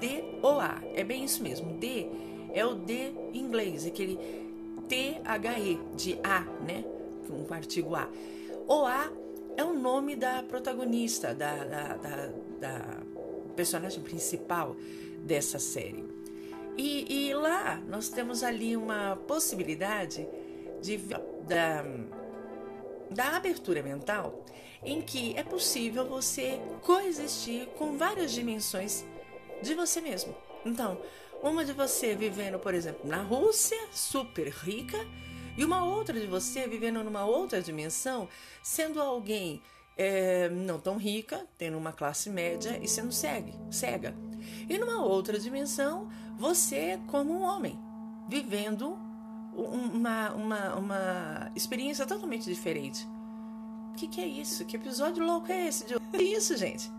D.O.A. 0.01 0.81
É 0.95 1.05
bem 1.05 1.25
isso 1.25 1.43
mesmo. 1.43 1.79
D 1.79 2.09
é 2.53 2.65
o 2.65 2.75
D 2.75 3.13
em 3.33 3.39
inglês, 3.39 3.87
aquele 3.87 4.19
T-H-E, 4.89 5.79
de 5.95 6.19
A, 6.25 6.41
né? 6.65 6.85
Um 7.31 7.53
artigo 7.53 7.95
A. 7.95 8.09
O.A. 8.67 9.11
é 9.57 9.65
o 9.65 9.73
nome 9.73 10.17
da 10.17 10.43
protagonista, 10.43 11.35
da, 11.35 11.65
da, 11.65 11.97
da, 11.97 12.33
da 12.61 13.16
personagem 13.57 14.03
principal 14.03 14.77
dessa 15.25 15.59
série. 15.59 16.05
E, 16.77 17.29
e, 17.29 17.35
lá 17.35 17.77
nós 17.89 18.09
temos 18.11 18.43
ali 18.43 18.77
uma 18.77 19.17
possibilidade 19.27 20.29
de, 20.83 20.99
da, 20.99 21.85
da 23.11 23.37
abertura 23.37 23.83
mental 23.83 24.45
em 24.85 25.01
que 25.01 25.37
é 25.37 25.43
possível 25.43 26.07
você 26.07 26.61
coexistir 26.83 27.67
com 27.79 27.97
várias 27.97 28.31
dimensões 28.33 29.05
de 29.63 29.75
você 29.75 30.01
mesmo. 30.01 30.37
Então, 30.65 31.01
uma 31.43 31.65
de 31.65 31.73
você 31.73 32.15
vivendo, 32.15 32.59
por 32.59 32.75
exemplo, 32.75 33.09
na 33.09 33.23
Rússia, 33.23 33.79
super 33.91 34.49
rica, 34.49 34.99
e 35.57 35.65
uma 35.65 35.85
outra 35.85 36.19
de 36.21 36.27
você 36.27 36.69
vivendo 36.69 37.03
numa 37.03 37.25
outra 37.25 37.63
dimensão, 37.63 38.29
sendo 38.63 39.01
alguém 39.01 39.63
é, 39.97 40.49
não 40.49 40.79
tão 40.79 40.97
rica, 40.97 41.47
tendo 41.57 41.79
uma 41.79 41.93
classe 41.93 42.29
média 42.29 42.79
e 42.83 42.87
sendo 42.87 43.13
cega, 43.13 43.53
cega. 43.71 44.15
E 44.69 44.79
numa 44.79 45.03
outra 45.03 45.39
dimensão, 45.39 46.09
você 46.39 47.01
como 47.07 47.33
um 47.33 47.43
homem, 47.43 47.79
vivendo 48.29 48.99
uma, 49.57 50.33
uma, 50.33 50.75
uma 50.75 51.53
experiência 51.57 52.07
totalmente 52.07 52.45
diferente. 52.45 53.07
O 53.93 53.97
que, 53.97 54.07
que 54.07 54.21
é 54.21 54.27
isso? 54.27 54.65
Que 54.67 54.77
episódio 54.77 55.25
louco 55.25 55.51
é 55.51 55.69
esse? 55.69 55.87
É 56.13 56.23
isso, 56.23 56.57
gente? 56.57 56.91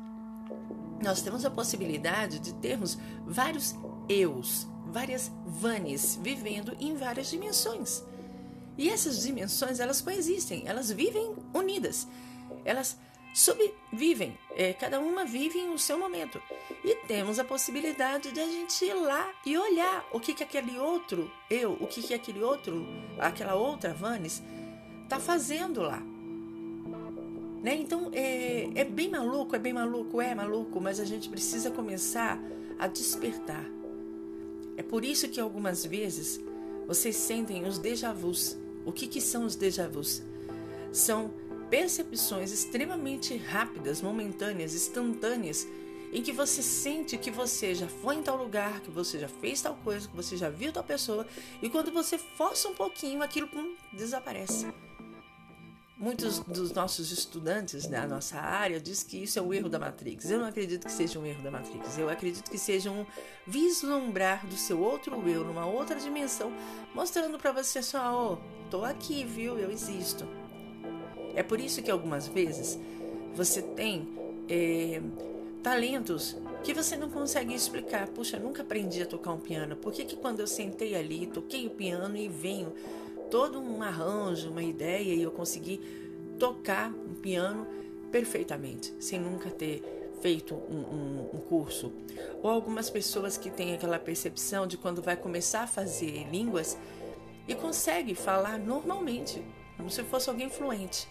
Nós 1.03 1.21
temos 1.21 1.45
a 1.45 1.51
possibilidade 1.51 2.39
de 2.39 2.55
termos 2.55 2.97
vários 3.23 3.75
eus, 4.09 4.67
várias 4.87 5.31
vanes 5.45 6.17
vivendo 6.19 6.75
em 6.79 6.95
várias 6.95 7.29
dimensões. 7.29 8.03
E 8.75 8.89
essas 8.89 9.21
dimensões, 9.21 9.79
elas 9.79 10.01
coexistem, 10.01 10.63
elas 10.65 10.91
vivem 10.91 11.35
unidas. 11.53 12.07
Elas 12.65 12.97
subvivem, 13.33 14.37
é, 14.55 14.73
cada 14.73 14.99
uma 14.99 15.23
vive 15.23 15.59
em 15.59 15.69
um 15.69 15.77
seu 15.77 15.99
momento. 15.99 16.41
E 16.83 16.95
temos 17.07 17.37
a 17.37 17.43
possibilidade 17.43 18.31
de 18.31 18.39
a 18.39 18.45
gente 18.47 18.83
ir 18.83 18.95
lá 18.95 19.31
e 19.45 19.55
olhar 19.57 20.07
o 20.11 20.19
que, 20.19 20.33
que 20.33 20.43
aquele 20.43 20.79
outro 20.79 21.31
eu, 21.49 21.73
o 21.73 21.85
que, 21.85 22.01
que 22.01 22.13
aquele 22.13 22.41
outro, 22.41 22.85
aquela 23.19 23.53
outra 23.53 23.93
Vanes, 23.93 24.41
está 25.03 25.19
fazendo 25.19 25.81
lá. 25.81 26.01
Né? 27.61 27.75
Então 27.75 28.09
é, 28.13 28.69
é 28.73 28.83
bem 28.83 29.09
maluco, 29.09 29.55
é 29.55 29.59
bem 29.59 29.73
maluco, 29.73 30.21
é 30.21 30.33
maluco, 30.33 30.81
mas 30.81 30.99
a 30.99 31.05
gente 31.05 31.29
precisa 31.29 31.69
começar 31.69 32.39
a 32.79 32.87
despertar. 32.87 33.65
É 34.75 34.83
por 34.83 35.03
isso 35.03 35.27
que 35.27 35.39
algumas 35.39 35.85
vezes 35.85 36.39
vocês 36.87 37.15
sentem 37.15 37.65
os 37.65 37.77
déjà 37.77 38.13
vus. 38.13 38.57
O 38.85 38.91
que, 38.91 39.07
que 39.07 39.19
são 39.19 39.45
os 39.45 39.55
déjà 39.55 39.87
vus? 39.87 40.23
São 40.91 41.31
percepções 41.69 42.51
extremamente 42.51 43.35
rápidas, 43.37 44.01
momentâneas, 44.01 44.73
instantâneas, 44.73 45.67
em 46.11 46.21
que 46.21 46.31
você 46.31 46.61
sente 46.61 47.17
que 47.17 47.29
você 47.29 47.75
já 47.75 47.87
foi 47.87 48.15
em 48.15 48.23
tal 48.23 48.37
lugar, 48.37 48.79
que 48.81 48.89
você 48.89 49.19
já 49.19 49.27
fez 49.27 49.61
tal 49.61 49.75
coisa, 49.83 50.07
que 50.07 50.15
você 50.15 50.37
já 50.37 50.49
viu 50.49 50.71
tal 50.71 50.83
pessoa, 50.83 51.27
e 51.61 51.69
quando 51.69 51.91
você 51.91 52.17
força 52.17 52.69
um 52.69 52.73
pouquinho, 52.73 53.21
aquilo 53.21 53.47
pum, 53.47 53.75
desaparece. 53.93 54.67
Muitos 55.99 56.39
dos 56.39 56.71
nossos 56.71 57.11
estudantes 57.11 57.87
da 57.87 58.05
nossa 58.05 58.39
área 58.39 58.79
diz 58.79 59.01
que 59.01 59.23
isso 59.23 59.39
é 59.39 59.41
um 59.41 59.51
erro 59.51 59.67
da 59.67 59.79
Matrix. 59.79 60.29
Eu 60.29 60.37
não 60.37 60.45
acredito 60.45 60.85
que 60.85 60.91
seja 60.91 61.17
um 61.17 61.25
erro 61.25 61.41
da 61.41 61.49
Matrix. 61.49 61.97
Eu 61.97 62.07
acredito 62.07 62.51
que 62.51 62.57
seja 62.59 62.91
um 62.91 63.03
vislumbrar 63.47 64.45
do 64.45 64.55
seu 64.55 64.79
outro 64.79 65.15
eu 65.27 65.43
numa 65.43 65.65
outra 65.65 65.99
dimensão, 65.99 66.53
mostrando 66.93 67.39
para 67.39 67.51
você 67.51 67.81
só, 67.81 68.33
oh, 68.33 68.69
tô 68.69 68.85
aqui, 68.85 69.25
viu? 69.25 69.57
Eu 69.57 69.71
existo. 69.71 70.27
É 71.37 71.43
por 71.43 71.61
isso 71.61 71.83
que 71.83 71.91
algumas 71.91 72.27
vezes 72.27 72.79
você 73.35 73.61
tem 73.61 74.07
é, 74.49 74.99
talentos 75.61 76.35
que 76.63 76.73
você 76.73 76.97
não 76.97 77.11
consegue 77.11 77.53
explicar. 77.53 78.07
Puxa, 78.07 78.39
nunca 78.39 78.63
aprendi 78.63 79.03
a 79.03 79.05
tocar 79.05 79.33
um 79.33 79.39
piano. 79.39 79.75
Por 79.75 79.93
que, 79.93 80.03
que 80.03 80.15
quando 80.15 80.39
eu 80.39 80.47
sentei 80.47 80.95
ali, 80.95 81.27
toquei 81.27 81.67
o 81.67 81.69
piano 81.69 82.17
e 82.17 82.27
venho 82.27 82.73
todo 83.29 83.59
um 83.59 83.83
arranjo, 83.83 84.49
uma 84.49 84.63
ideia 84.63 85.13
e 85.13 85.21
eu 85.21 85.29
consegui 85.29 85.79
tocar 86.39 86.91
um 86.91 87.13
piano 87.13 87.67
perfeitamente, 88.11 88.95
sem 88.99 89.19
nunca 89.19 89.51
ter 89.51 89.83
feito 90.19 90.55
um, 90.55 90.79
um, 90.79 91.29
um, 91.35 91.39
curso. 91.41 91.93
Ou 92.41 92.49
algumas 92.49 92.89
pessoas 92.89 93.37
que 93.37 93.51
têm 93.51 93.75
aquela 93.75 93.99
percepção 93.99 94.65
de 94.65 94.75
quando 94.75 95.03
vai 95.03 95.15
começar 95.15 95.61
a 95.61 95.67
fazer 95.67 96.27
línguas 96.31 96.75
e 97.47 97.53
consegue 97.53 98.15
falar 98.15 98.57
normalmente, 98.57 99.45
como 99.77 99.91
se 99.91 100.03
fosse 100.03 100.29
alguém 100.31 100.49
fluente. 100.49 101.07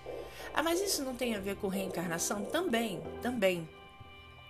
Ah, 0.56 0.62
mas 0.62 0.80
isso 0.80 1.04
não 1.04 1.14
tem 1.14 1.34
a 1.34 1.38
ver 1.38 1.56
com 1.56 1.68
reencarnação? 1.68 2.46
Também, 2.46 3.02
também. 3.20 3.68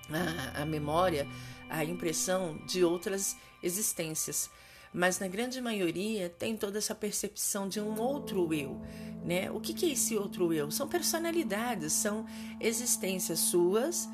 A, 0.08 0.62
a 0.62 0.64
memória, 0.64 1.26
a 1.68 1.84
impressão 1.84 2.56
de 2.64 2.84
outras 2.84 3.36
existências. 3.60 4.48
Mas 4.94 5.18
na 5.18 5.26
grande 5.26 5.60
maioria 5.60 6.30
tem 6.30 6.56
toda 6.56 6.78
essa 6.78 6.94
percepção 6.94 7.68
de 7.68 7.80
um 7.80 8.00
outro 8.00 8.54
eu. 8.54 8.80
Né? 9.24 9.50
O 9.50 9.60
que, 9.60 9.74
que 9.74 9.86
é 9.86 9.92
esse 9.94 10.16
outro 10.16 10.52
eu? 10.52 10.70
São 10.70 10.86
personalidades, 10.86 11.92
são 11.92 12.24
existências 12.60 13.40
suas 13.40 14.08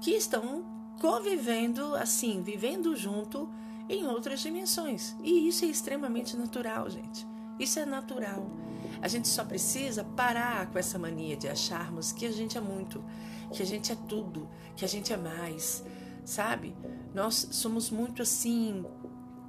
que 0.00 0.12
estão 0.12 0.64
convivendo 1.00 1.96
assim, 1.96 2.42
vivendo 2.42 2.94
junto 2.94 3.52
em 3.88 4.06
outras 4.06 4.38
dimensões. 4.38 5.16
E 5.24 5.48
isso 5.48 5.64
é 5.64 5.68
extremamente 5.68 6.36
natural, 6.36 6.88
gente. 6.88 7.26
Isso 7.58 7.80
é 7.80 7.84
natural. 7.84 8.46
A 9.00 9.08
gente 9.08 9.28
só 9.28 9.44
precisa 9.44 10.04
parar 10.04 10.70
com 10.70 10.78
essa 10.78 10.98
mania 10.98 11.36
de 11.36 11.48
acharmos 11.48 12.12
que 12.12 12.26
a 12.26 12.32
gente 12.32 12.56
é 12.56 12.60
muito, 12.60 13.04
que 13.52 13.62
a 13.62 13.66
gente 13.66 13.92
é 13.92 13.96
tudo, 14.08 14.48
que 14.76 14.84
a 14.84 14.88
gente 14.88 15.12
é 15.12 15.16
mais, 15.16 15.84
sabe? 16.24 16.74
Nós 17.14 17.48
somos 17.52 17.90
muito 17.90 18.22
assim, 18.22 18.84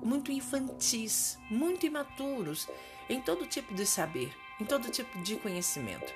muito 0.03 0.31
infantis, 0.31 1.37
muito 1.49 1.85
imaturos 1.85 2.67
em 3.09 3.21
todo 3.21 3.45
tipo 3.45 3.73
de 3.73 3.85
saber, 3.85 4.35
em 4.59 4.65
todo 4.65 4.89
tipo 4.89 5.21
de 5.21 5.35
conhecimento, 5.37 6.13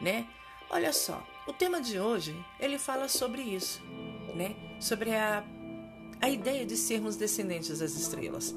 né? 0.00 0.26
Olha 0.70 0.92
só, 0.92 1.26
o 1.46 1.52
tema 1.52 1.80
de 1.80 1.98
hoje, 1.98 2.36
ele 2.60 2.78
fala 2.78 3.08
sobre 3.08 3.42
isso, 3.42 3.82
né? 4.34 4.54
Sobre 4.80 5.14
a 5.14 5.44
a 6.20 6.28
ideia 6.28 6.66
de 6.66 6.76
sermos 6.76 7.16
descendentes 7.16 7.78
das 7.78 7.92
estrelas. 7.92 8.54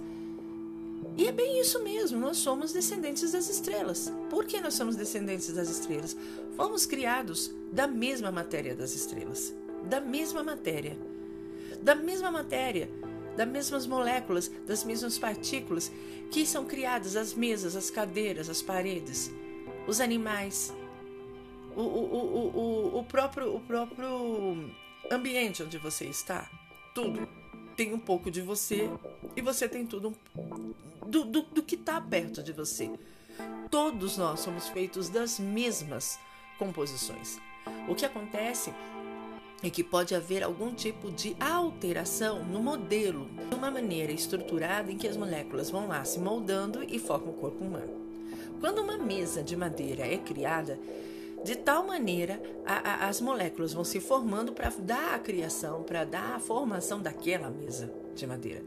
E 1.17 1.27
é 1.27 1.31
bem 1.31 1.59
isso 1.59 1.83
mesmo, 1.83 2.19
nós 2.19 2.37
somos 2.37 2.71
descendentes 2.71 3.31
das 3.31 3.49
estrelas. 3.49 4.11
Por 4.29 4.45
que 4.45 4.61
nós 4.61 4.73
somos 4.73 4.95
descendentes 4.95 5.51
das 5.53 5.69
estrelas? 5.69 6.15
Fomos 6.55 6.85
criados 6.85 7.51
da 7.71 7.87
mesma 7.87 8.31
matéria 8.31 8.75
das 8.75 8.93
estrelas. 8.93 9.53
Da 9.89 9.99
mesma 9.99 10.43
matéria. 10.43 10.97
Da 11.81 11.95
mesma 11.95 12.31
matéria, 12.31 12.89
das 13.35 13.47
mesmas 13.47 13.87
moléculas, 13.87 14.51
das 14.67 14.83
mesmas 14.83 15.17
partículas 15.17 15.91
que 16.29 16.45
são 16.45 16.65
criadas 16.65 17.15
as 17.15 17.33
mesas, 17.33 17.75
as 17.75 17.89
cadeiras, 17.89 18.49
as 18.49 18.61
paredes, 18.61 19.31
os 19.87 19.99
animais, 19.99 20.71
o, 21.75 21.81
o, 21.81 21.83
o, 21.83 22.57
o, 22.57 22.99
o, 22.99 23.03
próprio, 23.05 23.55
o 23.55 23.59
próprio 23.59 24.71
ambiente 25.11 25.63
onde 25.63 25.77
você 25.77 26.05
está. 26.05 26.49
Tudo 26.93 27.27
tem 27.81 27.95
um 27.95 27.99
pouco 27.99 28.29
de 28.29 28.41
você 28.41 28.87
e 29.35 29.41
você 29.41 29.67
tem 29.67 29.87
tudo 29.87 30.13
do, 31.03 31.23
do, 31.25 31.41
do 31.41 31.63
que 31.63 31.73
está 31.73 31.99
perto 31.99 32.43
de 32.43 32.53
você. 32.53 32.91
Todos 33.71 34.17
nós 34.17 34.41
somos 34.41 34.67
feitos 34.67 35.09
das 35.09 35.39
mesmas 35.39 36.19
composições. 36.59 37.39
O 37.87 37.95
que 37.95 38.05
acontece 38.05 38.71
é 39.63 39.69
que 39.71 39.83
pode 39.83 40.13
haver 40.13 40.43
algum 40.43 40.71
tipo 40.75 41.11
de 41.11 41.35
alteração 41.39 42.45
no 42.45 42.61
modelo, 42.61 43.27
de 43.49 43.55
uma 43.55 43.71
maneira 43.71 44.11
estruturada 44.11 44.91
em 44.91 44.97
que 44.97 45.07
as 45.07 45.17
moléculas 45.17 45.71
vão 45.71 45.87
lá 45.87 46.05
se 46.05 46.19
moldando 46.19 46.83
e 46.83 46.99
formam 46.99 47.31
o 47.31 47.37
corpo 47.37 47.63
humano. 47.63 47.99
Quando 48.59 48.83
uma 48.83 48.99
mesa 48.99 49.41
de 49.41 49.55
madeira 49.55 50.05
é 50.05 50.19
criada, 50.19 50.77
de 51.43 51.55
tal 51.55 51.85
maneira 51.85 52.41
a, 52.65 53.05
a, 53.05 53.09
as 53.09 53.19
moléculas 53.19 53.73
vão 53.73 53.83
se 53.83 53.99
formando 53.99 54.51
para 54.53 54.69
dar 54.79 55.15
a 55.15 55.19
criação, 55.19 55.83
para 55.83 56.03
dar 56.03 56.35
a 56.35 56.39
formação 56.39 57.01
daquela 57.01 57.49
mesa 57.49 57.91
de 58.13 58.27
madeira. 58.27 58.63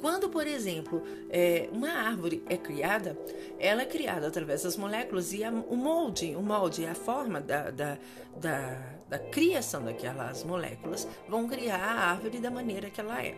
Quando, 0.00 0.28
por 0.28 0.46
exemplo, 0.46 1.02
é, 1.30 1.68
uma 1.72 1.90
árvore 1.90 2.42
é 2.48 2.56
criada, 2.56 3.18
ela 3.58 3.82
é 3.82 3.86
criada 3.86 4.26
através 4.26 4.62
das 4.62 4.76
moléculas 4.76 5.32
e 5.32 5.44
a, 5.44 5.50
o 5.50 5.76
molde, 5.76 6.34
o 6.34 6.42
molde, 6.42 6.86
a 6.86 6.94
forma 6.94 7.40
da, 7.40 7.70
da, 7.70 7.98
da, 8.36 8.78
da 9.08 9.18
criação 9.18 9.84
daquelas 9.84 10.44
moléculas 10.44 11.06
vão 11.28 11.48
criar 11.48 11.78
a 11.78 12.10
árvore 12.10 12.38
da 12.38 12.50
maneira 12.50 12.90
que 12.90 13.00
ela 13.00 13.22
é. 13.24 13.36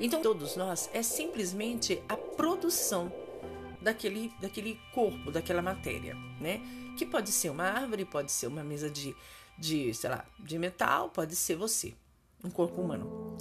Então, 0.00 0.20
todos 0.20 0.56
nós 0.56 0.90
é 0.92 1.02
simplesmente 1.02 2.02
a 2.08 2.16
produção 2.16 3.12
daquele, 3.84 4.32
daquele 4.40 4.80
corpo, 4.92 5.30
daquela 5.30 5.62
matéria, 5.62 6.16
né? 6.40 6.60
Que 6.96 7.04
pode 7.06 7.30
ser 7.30 7.50
uma 7.50 7.64
árvore, 7.64 8.04
pode 8.04 8.32
ser 8.32 8.46
uma 8.46 8.64
mesa 8.64 8.90
de, 8.90 9.14
de, 9.58 9.92
sei 9.94 10.10
lá, 10.10 10.24
de 10.38 10.58
metal, 10.58 11.10
pode 11.10 11.36
ser 11.36 11.54
você, 11.54 11.94
um 12.42 12.50
corpo 12.50 12.80
humano. 12.80 13.36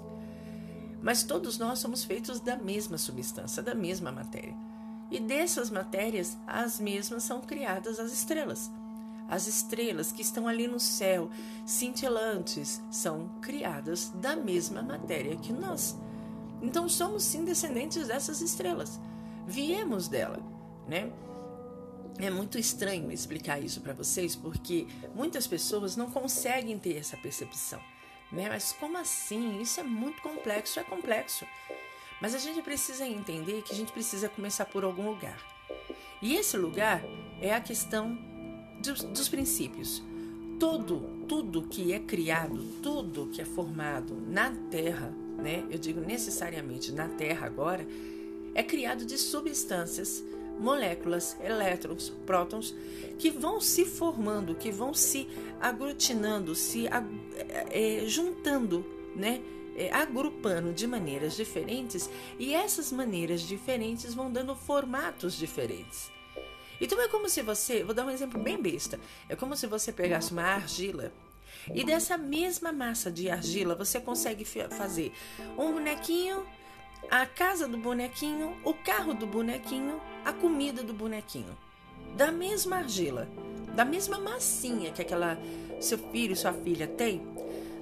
Mas 1.01 1.23
todos 1.23 1.58
nós 1.58 1.79
somos 1.79 2.03
feitos 2.03 2.39
da 2.39 2.56
mesma 2.56 2.97
substância, 2.97 3.63
da 3.63 3.73
mesma 3.73 4.12
matéria. 4.12 4.56
E 5.10 5.19
dessas 5.19 5.69
matérias, 5.69 6.38
as 6.47 6.79
mesmas 6.79 7.23
são 7.23 7.41
criadas 7.41 7.99
as 7.99 8.12
estrelas. 8.12 8.69
As 9.29 9.47
estrelas 9.47 10.12
que 10.12 10.21
estão 10.21 10.47
ali 10.47 10.67
no 10.67 10.79
céu, 10.79 11.29
cintilantes, 11.65 12.82
são 12.91 13.29
criadas 13.41 14.10
da 14.15 14.36
mesma 14.36 14.82
matéria 14.82 15.36
que 15.36 15.53
nós. 15.53 15.97
Então 16.62 16.88
somos 16.88 17.23
sim 17.23 17.43
descendentes 17.43 18.08
dessas 18.08 18.41
estrelas. 18.41 18.99
Viemos 19.47 20.08
dela, 20.08 20.39
né? 20.88 21.12
É 22.19 22.29
muito 22.29 22.60
estranho 22.60 23.12
explicar 23.12 23.62
isso 23.62 23.82
para 23.82 23.93
vocês 23.93 24.36
porque 24.36 24.88
muitas 25.15 25.47
pessoas 25.47 25.95
não 25.95 26.10
conseguem 26.12 26.77
ter 26.77 26.97
essa 26.97 27.17
percepção, 27.17 27.82
né? 28.32 28.49
Mas 28.49 28.71
como 28.73 28.97
assim? 28.97 29.60
Isso 29.60 29.79
é 29.79 29.84
muito 29.84 30.21
complexo, 30.21 30.79
é 30.79 30.84
complexo. 30.84 31.45
Mas 32.21 32.36
a 32.36 32.38
gente 32.38 32.62
precisa 32.62 33.06
entender 33.06 33.63
que 33.63 33.73
a 33.73 33.75
gente 33.75 33.91
precisa 33.91 34.29
começar 34.29 34.65
por 34.65 34.84
algum 34.84 35.10
lugar. 35.10 35.38
E 36.21 36.36
esse 36.36 36.56
lugar 36.56 37.03
é 37.41 37.53
a 37.53 37.60
questão 37.60 38.17
dos, 38.82 39.03
dos 39.03 39.27
princípios. 39.27 40.01
Todo, 40.60 41.25
tudo 41.27 41.63
que 41.63 41.91
é 41.91 41.99
criado, 41.99 42.63
tudo 42.82 43.27
que 43.27 43.41
é 43.41 43.45
formado 43.45 44.15
na 44.15 44.51
Terra, 44.71 45.12
né? 45.38 45.65
Eu 45.69 45.77
digo 45.77 45.99
necessariamente 45.99 46.91
na 46.91 47.10
Terra 47.10 47.47
agora, 47.47 47.86
é 48.54 48.63
criado 48.63 49.06
de 49.06 49.18
substâncias, 49.18 50.24
moléculas, 50.60 51.38
elétrons, 51.44 52.10
prótons, 52.26 52.76
que 53.18 53.30
vão 53.30 53.60
se 53.60 53.86
formando, 53.86 54.56
que 54.56 54.72
vão 54.72 54.94
se 54.94 55.28
aglutinando, 55.60 56.56
se 56.56 56.88
é, 56.88 58.04
juntando, 58.06 58.86
né? 59.16 59.42
É, 59.76 59.92
agrupando 59.92 60.72
de 60.72 60.86
maneiras 60.86 61.36
diferentes 61.36 62.08
e 62.38 62.54
essas 62.54 62.92
maneiras 62.92 63.42
diferentes 63.42 64.13
vão 64.13 64.32
dando 64.32 64.56
formatos 64.56 65.34
diferentes. 65.34 66.12
Então 66.80 67.02
é 67.02 67.08
como 67.08 67.28
se 67.28 67.42
você, 67.42 67.84
vou 67.84 67.96
dar 67.96 68.06
um 68.06 68.12
exemplo 68.12 68.39
bem 68.39 68.62
besta, 68.62 69.00
é 69.28 69.36
como 69.36 69.56
se 69.56 69.66
você 69.66 69.92
pegasse 69.92 70.32
uma 70.32 70.44
argila 70.44 71.12
e 71.74 71.84
dessa 71.84 72.18
mesma 72.18 72.72
massa 72.72 73.12
de 73.12 73.30
argila 73.30 73.74
você 73.74 74.00
consegue 74.00 74.46
fazer 74.46 75.12
um 75.58 75.74
bonequinho 75.74 76.46
a 77.10 77.26
casa 77.26 77.68
do 77.68 77.78
bonequinho, 77.78 78.56
o 78.63 78.74
carro 78.74 79.13
do 79.13 79.26
bonequinho, 79.28 80.00
a 80.26 80.34
comida 80.34 80.84
do 80.84 80.94
bonequinho. 80.94 81.58
Da 82.16 82.32
mesma 82.32 82.78
argila, 82.78 83.28
da 83.76 83.84
mesma 83.86 84.20
massinha 84.20 84.92
que 84.92 85.02
aquela 85.02 85.38
seu 85.80 85.98
filho 85.98 86.36
sua 86.36 86.54
filha 86.54 86.88
tem, 86.88 87.22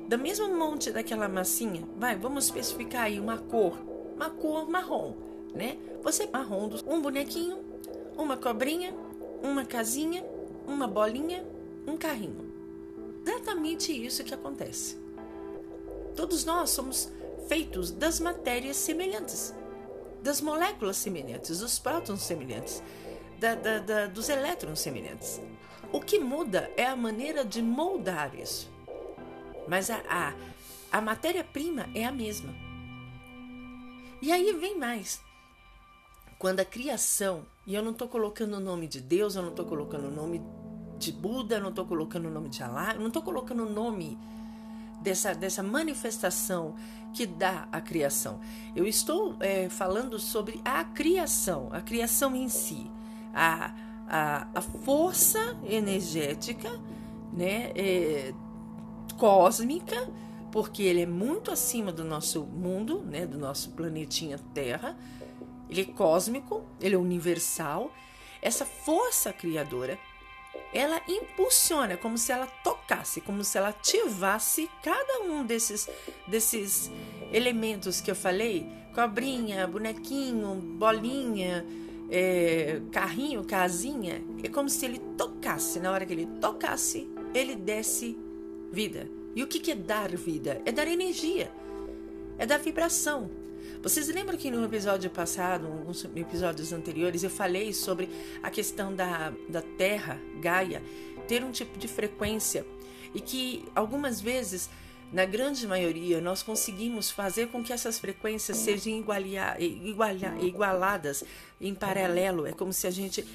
da 0.08 0.18
mesma 0.18 0.48
monte 0.48 0.92
daquela 0.92 1.30
massinha, 1.30 1.88
vai, 1.98 2.16
vamos 2.16 2.46
especificar 2.46 3.04
aí 3.04 3.20
uma 3.20 3.38
cor, 3.38 3.78
uma 4.16 4.30
cor 4.30 4.70
marrom, 4.70 5.16
né? 5.54 5.78
Você 6.04 6.28
marrom, 6.28 6.70
um 6.88 7.02
bonequinho, 7.02 7.60
uma 8.18 8.36
cobrinha, 8.36 8.94
uma 9.42 9.66
casinha, 9.66 10.26
uma 10.68 10.88
bolinha, 10.88 11.46
um 11.88 11.96
carrinho. 11.96 12.52
Exatamente 13.26 13.92
isso 13.92 14.24
que 14.24 14.34
acontece. 14.34 14.98
Todos 16.16 16.44
nós 16.44 16.72
somos 16.72 17.12
feitos 17.52 17.92
das 17.92 18.18
matérias 18.22 18.78
semelhantes, 18.78 19.54
das 20.24 20.40
moléculas 20.40 20.96
semelhantes, 20.96 21.60
dos 21.60 21.78
prótons 21.78 22.22
semelhantes, 22.22 22.82
da, 23.42 23.56
da, 23.56 23.80
da, 23.80 24.08
dos 24.08 24.30
elétrons 24.30 24.80
semelhantes. 24.80 25.42
O 25.92 26.00
que 26.00 26.18
muda 26.18 26.72
é 26.78 26.86
a 26.86 26.96
maneira 26.96 27.44
de 27.44 27.62
moldar 27.62 28.34
isso. 28.40 28.72
Mas 29.68 29.90
a, 29.90 30.02
a, 30.10 30.34
a 30.98 31.02
matéria-prima 31.02 31.90
é 31.94 32.06
a 32.06 32.12
mesma. 32.14 32.56
E 34.22 34.32
aí 34.32 34.54
vem 34.54 34.78
mais. 34.78 35.20
Quando 36.40 36.62
a 36.62 36.66
criação, 36.66 37.46
e 37.68 37.76
eu 37.76 37.84
não 37.84 37.92
estou 37.92 38.08
colocando 38.08 38.56
o 38.56 38.62
nome 38.62 38.88
de 38.88 39.02
Deus, 39.02 39.36
eu 39.36 39.42
não 39.42 39.50
estou 39.50 39.66
colocando 39.66 40.08
o 40.08 40.12
nome 40.12 40.42
de 40.98 41.12
Buda, 41.12 41.56
eu 41.56 41.62
não 41.62 41.72
estou 41.72 41.86
colocando 41.86 42.30
o 42.30 42.32
nome 42.32 42.48
de 42.48 42.64
Allah, 42.64 42.94
eu 42.94 43.02
não 43.02 43.08
estou 43.08 43.22
colocando 43.22 43.66
o 43.66 43.70
nome 43.70 44.18
dessa, 45.02 45.34
dessa 45.34 45.64
manifestação 45.64 46.76
que 47.14 47.26
dá 47.26 47.68
a 47.72 47.82
criação. 47.82 48.40
Eu 48.76 48.88
estou 48.88 49.36
é, 49.40 49.68
falando 49.70 50.20
sobre 50.20 50.62
a 50.64 50.84
criação, 50.84 51.70
a 51.72 51.82
criação 51.82 52.36
em 52.36 52.48
si, 52.48 52.90
a, 53.34 53.74
a, 54.08 54.48
a 54.56 54.62
força 54.62 55.58
energética 55.64 56.70
né, 57.34 57.72
é, 57.76 58.34
cósmica, 59.18 60.10
porque 60.52 60.84
ele 60.84 61.02
é 61.02 61.06
muito 61.06 61.52
acima 61.52 61.92
do 61.92 62.04
nosso 62.04 62.44
mundo, 62.44 63.02
né, 63.02 63.26
do 63.26 63.38
nosso 63.38 63.72
planetinha 63.72 64.38
Terra. 64.54 64.98
Ele 65.70 65.82
é 65.82 65.86
cósmico, 65.86 66.66
ele 66.80 66.96
é 66.96 66.98
universal. 66.98 67.94
Essa 68.42 68.66
força 68.66 69.32
criadora 69.32 69.98
ela 70.74 71.02
impulsiona, 71.08 71.98
como 71.98 72.18
se 72.18 72.32
ela 72.32 72.48
tocasse, 72.48 73.22
como 73.22 73.44
se 73.44 73.58
ela 73.58 73.70
ativasse 73.70 74.70
cada 74.82 75.22
um 75.22 75.46
desses, 75.46 75.90
desses 76.28 76.90
elementos 77.32 78.00
que 78.00 78.10
eu 78.10 78.16
falei: 78.16 78.68
cobrinha, 78.94 79.68
bonequinho, 79.68 80.56
bolinha, 80.56 81.66
é, 82.10 82.82
carrinho, 82.92 83.44
casinha. 83.44 84.22
É 84.44 84.48
como 84.48 84.70
se 84.70 84.86
ele 84.86 85.00
tocasse, 85.18 85.80
na 85.80 85.92
hora 85.92 86.06
que 86.06 86.14
ele 86.14 86.28
tocasse, 86.40 87.10
ele 87.34 87.56
desse 87.56 88.18
vida. 88.72 89.10
E 89.36 89.44
o 89.44 89.48
que, 89.48 89.72
é 89.72 89.76
dar 89.76 90.16
vida? 90.16 90.62
É 90.66 90.72
dar 90.72 90.88
energia, 90.88 91.52
é 92.38 92.46
dar 92.46 92.60
vibração. 92.60 93.30
Vocês 93.82 94.08
lembram 94.10 94.38
que 94.38 94.52
no 94.52 94.64
episódio 94.64 95.10
passado, 95.10 95.66
alguns 95.66 96.06
episódios 96.16 96.72
anteriores, 96.72 97.24
eu 97.24 97.32
falei 97.32 97.74
sobre 97.74 98.08
a 98.44 98.52
questão 98.52 98.94
da, 98.96 99.34
da 99.50 99.64
Terra, 99.64 100.22
Gaia, 100.40 100.84
ter 101.28 101.44
um 101.44 101.52
tipo 101.52 101.80
de 101.80 101.88
frequência 101.88 102.64
e 103.12 103.20
que 103.20 103.66
algumas 103.74 104.22
vezes, 104.22 104.70
na 105.12 105.26
grande 105.26 105.66
maioria, 105.66 106.22
nós 106.22 106.44
conseguimos 106.44 107.10
fazer 107.10 107.48
com 107.48 107.64
que 107.64 107.74
essas 107.74 107.98
frequências 107.98 108.58
sejam 108.58 108.94
igualia, 108.94 109.58
igualadas 110.40 111.24
em 111.60 111.74
paralelo. 111.74 112.46
É 112.46 112.52
como 112.52 112.72
se 112.72 112.86
a 112.86 112.92
gente 112.92 113.26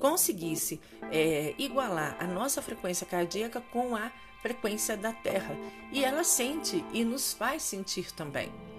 conseguisse 0.00 0.80
é, 1.12 1.54
igualar 1.56 2.16
a 2.18 2.26
nossa 2.26 2.60
frequência 2.60 3.06
cardíaca 3.06 3.60
com 3.60 3.94
a 3.94 4.10
frequência 4.42 4.96
da 4.96 5.12
Terra. 5.12 5.56
E 5.92 6.04
ela 6.04 6.24
sente 6.24 6.84
e 6.92 7.04
nos 7.04 7.32
faz 7.32 7.62
sentir 7.62 8.10
também 8.10 8.73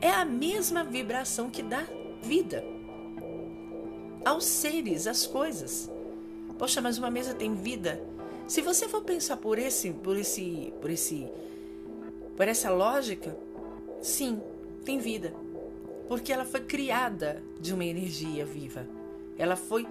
é 0.00 0.10
a 0.10 0.24
mesma 0.24 0.84
vibração 0.84 1.50
que 1.50 1.62
dá 1.62 1.86
vida 2.22 2.64
aos 4.24 4.44
seres, 4.44 5.06
às 5.06 5.26
coisas. 5.26 5.90
Poxa, 6.58 6.80
mas 6.80 6.98
uma 6.98 7.10
mesa 7.10 7.34
tem 7.34 7.54
vida? 7.54 8.00
Se 8.46 8.60
você 8.60 8.88
for 8.88 9.02
pensar 9.02 9.36
por 9.36 9.58
esse, 9.58 9.90
por 9.90 10.16
esse, 10.16 10.72
por 10.80 10.90
esse, 10.90 11.28
por 12.36 12.48
essa 12.48 12.70
lógica, 12.70 13.36
sim, 14.02 14.40
tem 14.84 14.98
vida, 14.98 15.34
porque 16.08 16.32
ela 16.32 16.44
foi 16.44 16.60
criada 16.60 17.42
de 17.60 17.72
uma 17.72 17.84
energia 17.84 18.44
viva. 18.44 18.86
Ela 19.36 19.54
foi 19.54 19.86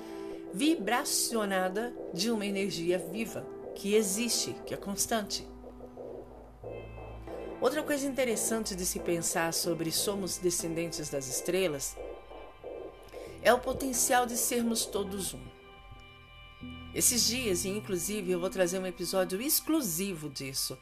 vibracionada 0.54 1.94
de 2.14 2.32
uma 2.32 2.46
energia 2.46 2.98
viva 2.98 3.46
que 3.76 3.94
existe, 3.94 4.56
que 4.66 4.74
é 4.74 4.78
constante. 4.78 5.48
Outra 7.60 7.82
coisa 7.82 8.06
interessante 8.06 8.76
de 8.76 8.86
se 8.86 9.00
pensar 9.00 9.52
sobre 9.52 9.92
somos 9.92 10.38
descendentes 10.38 11.10
das 11.10 11.28
estrelas 11.28 11.98
é 13.42 13.52
o 13.52 13.58
potencial 13.58 14.28
de 14.28 14.38
sermos 14.38 14.86
todos 14.86 15.34
um. 15.34 15.42
Esses 16.94 17.26
dias, 17.26 17.66
e 17.66 17.70
inclusive 17.70 18.32
eu 18.32 18.40
vou 18.40 18.50
trazer 18.50 18.78
um 18.78 18.86
episódio 18.86 19.42
exclusivo 19.42 20.30
disso, 20.30 20.78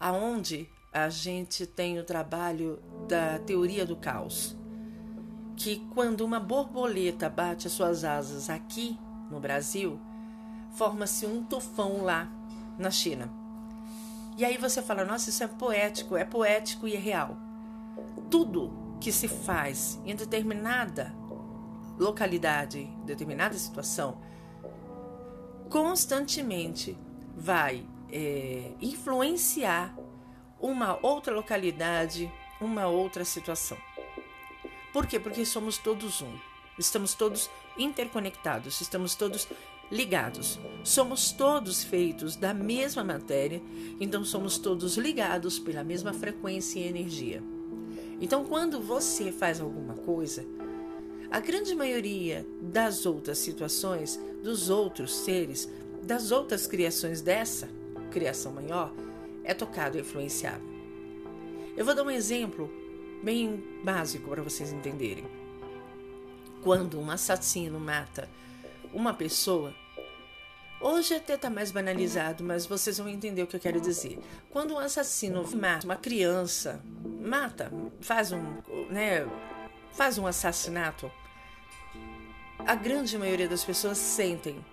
aonde 0.00 0.66
a 0.90 1.10
gente 1.10 1.66
tem 1.66 1.98
o 1.98 2.04
trabalho 2.04 2.82
da 3.06 3.38
teoria 3.40 3.84
do 3.84 3.96
caos, 3.96 4.56
que 5.56 5.86
quando 5.92 6.22
uma 6.22 6.40
borboleta 6.40 7.28
bate 7.28 7.66
as 7.66 7.72
suas 7.74 8.02
asas 8.02 8.48
aqui 8.48 8.98
no 9.30 9.40
Brasil, 9.40 10.00
forma-se 10.74 11.26
um 11.26 11.44
tufão 11.44 12.02
lá 12.02 12.30
na 12.78 12.90
China. 12.90 13.43
E 14.36 14.44
aí 14.44 14.58
você 14.58 14.82
fala, 14.82 15.04
nossa, 15.04 15.30
isso 15.30 15.44
é 15.44 15.46
poético, 15.46 16.16
é 16.16 16.24
poético 16.24 16.88
e 16.88 16.94
é 16.94 16.98
real. 16.98 17.36
Tudo 18.30 18.72
que 19.00 19.12
se 19.12 19.28
faz 19.28 20.00
em 20.04 20.16
determinada 20.16 21.14
localidade, 21.98 22.84
determinada 23.04 23.56
situação, 23.56 24.20
constantemente 25.70 26.98
vai 27.36 27.86
é, 28.10 28.72
influenciar 28.80 29.94
uma 30.60 30.98
outra 31.00 31.32
localidade, 31.34 32.32
uma 32.60 32.86
outra 32.86 33.24
situação. 33.24 33.78
Por 34.92 35.06
quê? 35.06 35.20
Porque 35.20 35.44
somos 35.44 35.78
todos 35.78 36.22
um. 36.22 36.38
Estamos 36.78 37.14
todos 37.14 37.50
interconectados, 37.76 38.80
estamos 38.80 39.14
todos 39.14 39.48
ligados. 39.94 40.58
Somos 40.82 41.30
todos 41.30 41.84
feitos 41.84 42.34
da 42.34 42.52
mesma 42.52 43.04
matéria, 43.04 43.62
então 44.00 44.24
somos 44.24 44.58
todos 44.58 44.98
ligados 44.98 45.58
pela 45.58 45.84
mesma 45.84 46.12
frequência 46.12 46.80
e 46.80 46.88
energia. 46.88 47.40
Então, 48.20 48.44
quando 48.44 48.80
você 48.80 49.30
faz 49.30 49.60
alguma 49.60 49.94
coisa, 49.94 50.44
a 51.30 51.38
grande 51.38 51.74
maioria 51.74 52.44
das 52.60 53.06
outras 53.06 53.38
situações, 53.38 54.20
dos 54.42 54.68
outros 54.68 55.14
seres, 55.14 55.70
das 56.02 56.32
outras 56.32 56.66
criações 56.66 57.20
dessa 57.20 57.68
criação 58.10 58.52
maior, 58.52 58.92
é 59.44 59.54
tocado 59.54 59.96
e 59.96 60.00
influenciado. 60.00 60.62
Eu 61.76 61.84
vou 61.84 61.94
dar 61.94 62.02
um 62.02 62.10
exemplo 62.10 62.70
bem 63.22 63.62
básico 63.82 64.28
para 64.28 64.42
vocês 64.42 64.72
entenderem. 64.72 65.24
Quando 66.62 67.00
um 67.00 67.10
assassino 67.10 67.78
mata 67.78 68.28
uma 68.92 69.12
pessoa, 69.12 69.74
hoje 70.86 71.14
até 71.14 71.34
está 71.34 71.48
mais 71.48 71.70
banalizado, 71.70 72.44
mas 72.44 72.66
vocês 72.66 72.98
vão 72.98 73.08
entender 73.08 73.42
o 73.42 73.46
que 73.46 73.56
eu 73.56 73.60
quero 73.60 73.80
dizer. 73.80 74.18
Quando 74.50 74.74
um 74.74 74.78
assassino 74.78 75.42
mata 75.56 75.86
uma 75.86 75.96
criança, 75.96 76.80
mata, 77.20 77.72
faz 78.00 78.30
um, 78.30 78.42
né, 78.90 79.26
faz 79.92 80.18
um 80.18 80.26
assassinato, 80.26 81.10
a 82.58 82.74
grande 82.74 83.16
maioria 83.16 83.48
das 83.48 83.64
pessoas 83.64 83.98
sentem, 83.98 84.64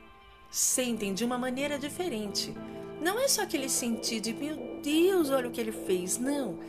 sentem 0.50 1.13
de 1.13 1.24
uma 1.24 1.38
maneira 1.38 1.80
diferente. 1.80 2.54
Não 3.02 3.17
é 3.17 3.28
só 3.28 3.43
aquele 3.43 3.69
sentir 3.69 4.19
de 4.19 4.34
meu 4.34 4.80
Deus, 4.84 5.30
olha 5.30 5.47
o 5.47 5.52
que 5.52 5.62
ele 5.62 5.71
fez, 5.71 6.17
não 6.17 6.60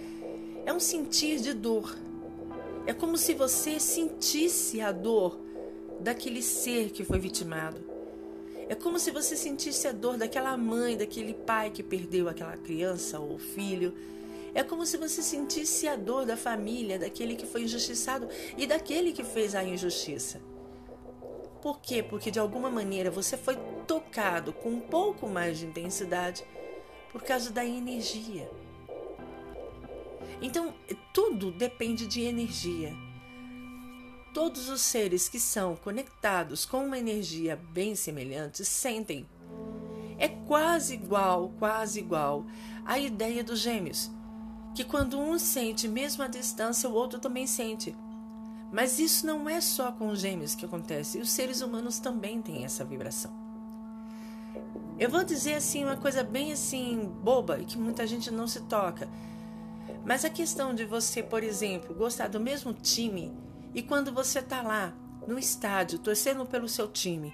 é 0.64 0.72
um 0.72 0.80
sentir 0.80 1.40
de 1.40 1.52
dor. 1.52 1.96
É 2.86 2.92
como 2.92 3.16
se 3.16 3.34
você 3.34 3.78
sentisse 3.78 4.80
a 4.80 4.92
dor 4.92 5.38
daquele 6.00 6.42
ser 6.42 6.90
que 6.90 7.04
foi 7.04 7.18
vitimado. 7.18 7.91
É 8.68 8.74
como 8.74 8.98
se 8.98 9.10
você 9.10 9.36
sentisse 9.36 9.86
a 9.86 9.92
dor 9.92 10.16
daquela 10.16 10.56
mãe, 10.56 10.96
daquele 10.96 11.34
pai 11.34 11.70
que 11.70 11.82
perdeu 11.82 12.28
aquela 12.28 12.56
criança 12.56 13.18
ou 13.18 13.38
filho. 13.38 13.94
É 14.54 14.62
como 14.62 14.84
se 14.84 14.96
você 14.96 15.22
sentisse 15.22 15.88
a 15.88 15.96
dor 15.96 16.26
da 16.26 16.36
família, 16.36 16.98
daquele 16.98 17.36
que 17.36 17.46
foi 17.46 17.62
injustiçado 17.62 18.28
e 18.56 18.66
daquele 18.66 19.12
que 19.12 19.24
fez 19.24 19.54
a 19.54 19.64
injustiça. 19.64 20.40
Por 21.60 21.80
quê? 21.80 22.02
Porque 22.02 22.30
de 22.30 22.38
alguma 22.38 22.68
maneira 22.68 23.10
você 23.10 23.36
foi 23.36 23.56
tocado 23.86 24.52
com 24.52 24.70
um 24.70 24.80
pouco 24.80 25.28
mais 25.28 25.58
de 25.58 25.66
intensidade 25.66 26.44
por 27.10 27.22
causa 27.22 27.50
da 27.50 27.64
energia. 27.64 28.50
Então, 30.40 30.74
tudo 31.12 31.52
depende 31.52 32.06
de 32.06 32.22
energia. 32.22 32.92
Todos 34.32 34.70
os 34.70 34.80
seres 34.80 35.28
que 35.28 35.38
são 35.38 35.76
conectados 35.76 36.64
com 36.64 36.86
uma 36.86 36.98
energia 36.98 37.54
bem 37.54 37.94
semelhante 37.94 38.64
sentem. 38.64 39.26
É 40.18 40.26
quase 40.26 40.94
igual, 40.94 41.52
quase 41.58 41.98
igual 41.98 42.46
à 42.86 42.98
ideia 42.98 43.44
dos 43.44 43.58
gêmeos, 43.58 44.10
que 44.74 44.84
quando 44.84 45.20
um 45.20 45.38
sente 45.38 45.86
mesmo 45.86 46.22
à 46.22 46.28
distância, 46.28 46.88
o 46.88 46.94
outro 46.94 47.18
também 47.18 47.46
sente. 47.46 47.94
Mas 48.72 48.98
isso 48.98 49.26
não 49.26 49.46
é 49.50 49.60
só 49.60 49.92
com 49.92 50.08
os 50.08 50.20
gêmeos 50.20 50.54
que 50.54 50.64
acontece, 50.64 51.18
os 51.18 51.30
seres 51.30 51.60
humanos 51.60 51.98
também 51.98 52.40
têm 52.40 52.64
essa 52.64 52.86
vibração. 52.86 53.30
Eu 54.98 55.10
vou 55.10 55.24
dizer 55.24 55.54
assim 55.54 55.84
uma 55.84 55.96
coisa 55.96 56.24
bem 56.24 56.52
assim 56.52 57.06
boba 57.22 57.58
e 57.58 57.66
que 57.66 57.76
muita 57.76 58.06
gente 58.06 58.30
não 58.30 58.46
se 58.46 58.60
toca. 58.62 59.06
Mas 60.06 60.24
a 60.24 60.30
questão 60.30 60.74
de 60.74 60.86
você, 60.86 61.22
por 61.22 61.42
exemplo, 61.42 61.94
gostar 61.94 62.28
do 62.28 62.40
mesmo 62.40 62.72
time 62.72 63.30
e 63.74 63.82
quando 63.82 64.12
você 64.12 64.40
está 64.40 64.62
lá 64.62 64.92
no 65.26 65.38
estádio 65.38 65.98
torcendo 65.98 66.44
pelo 66.44 66.68
seu 66.68 66.88
time 66.88 67.32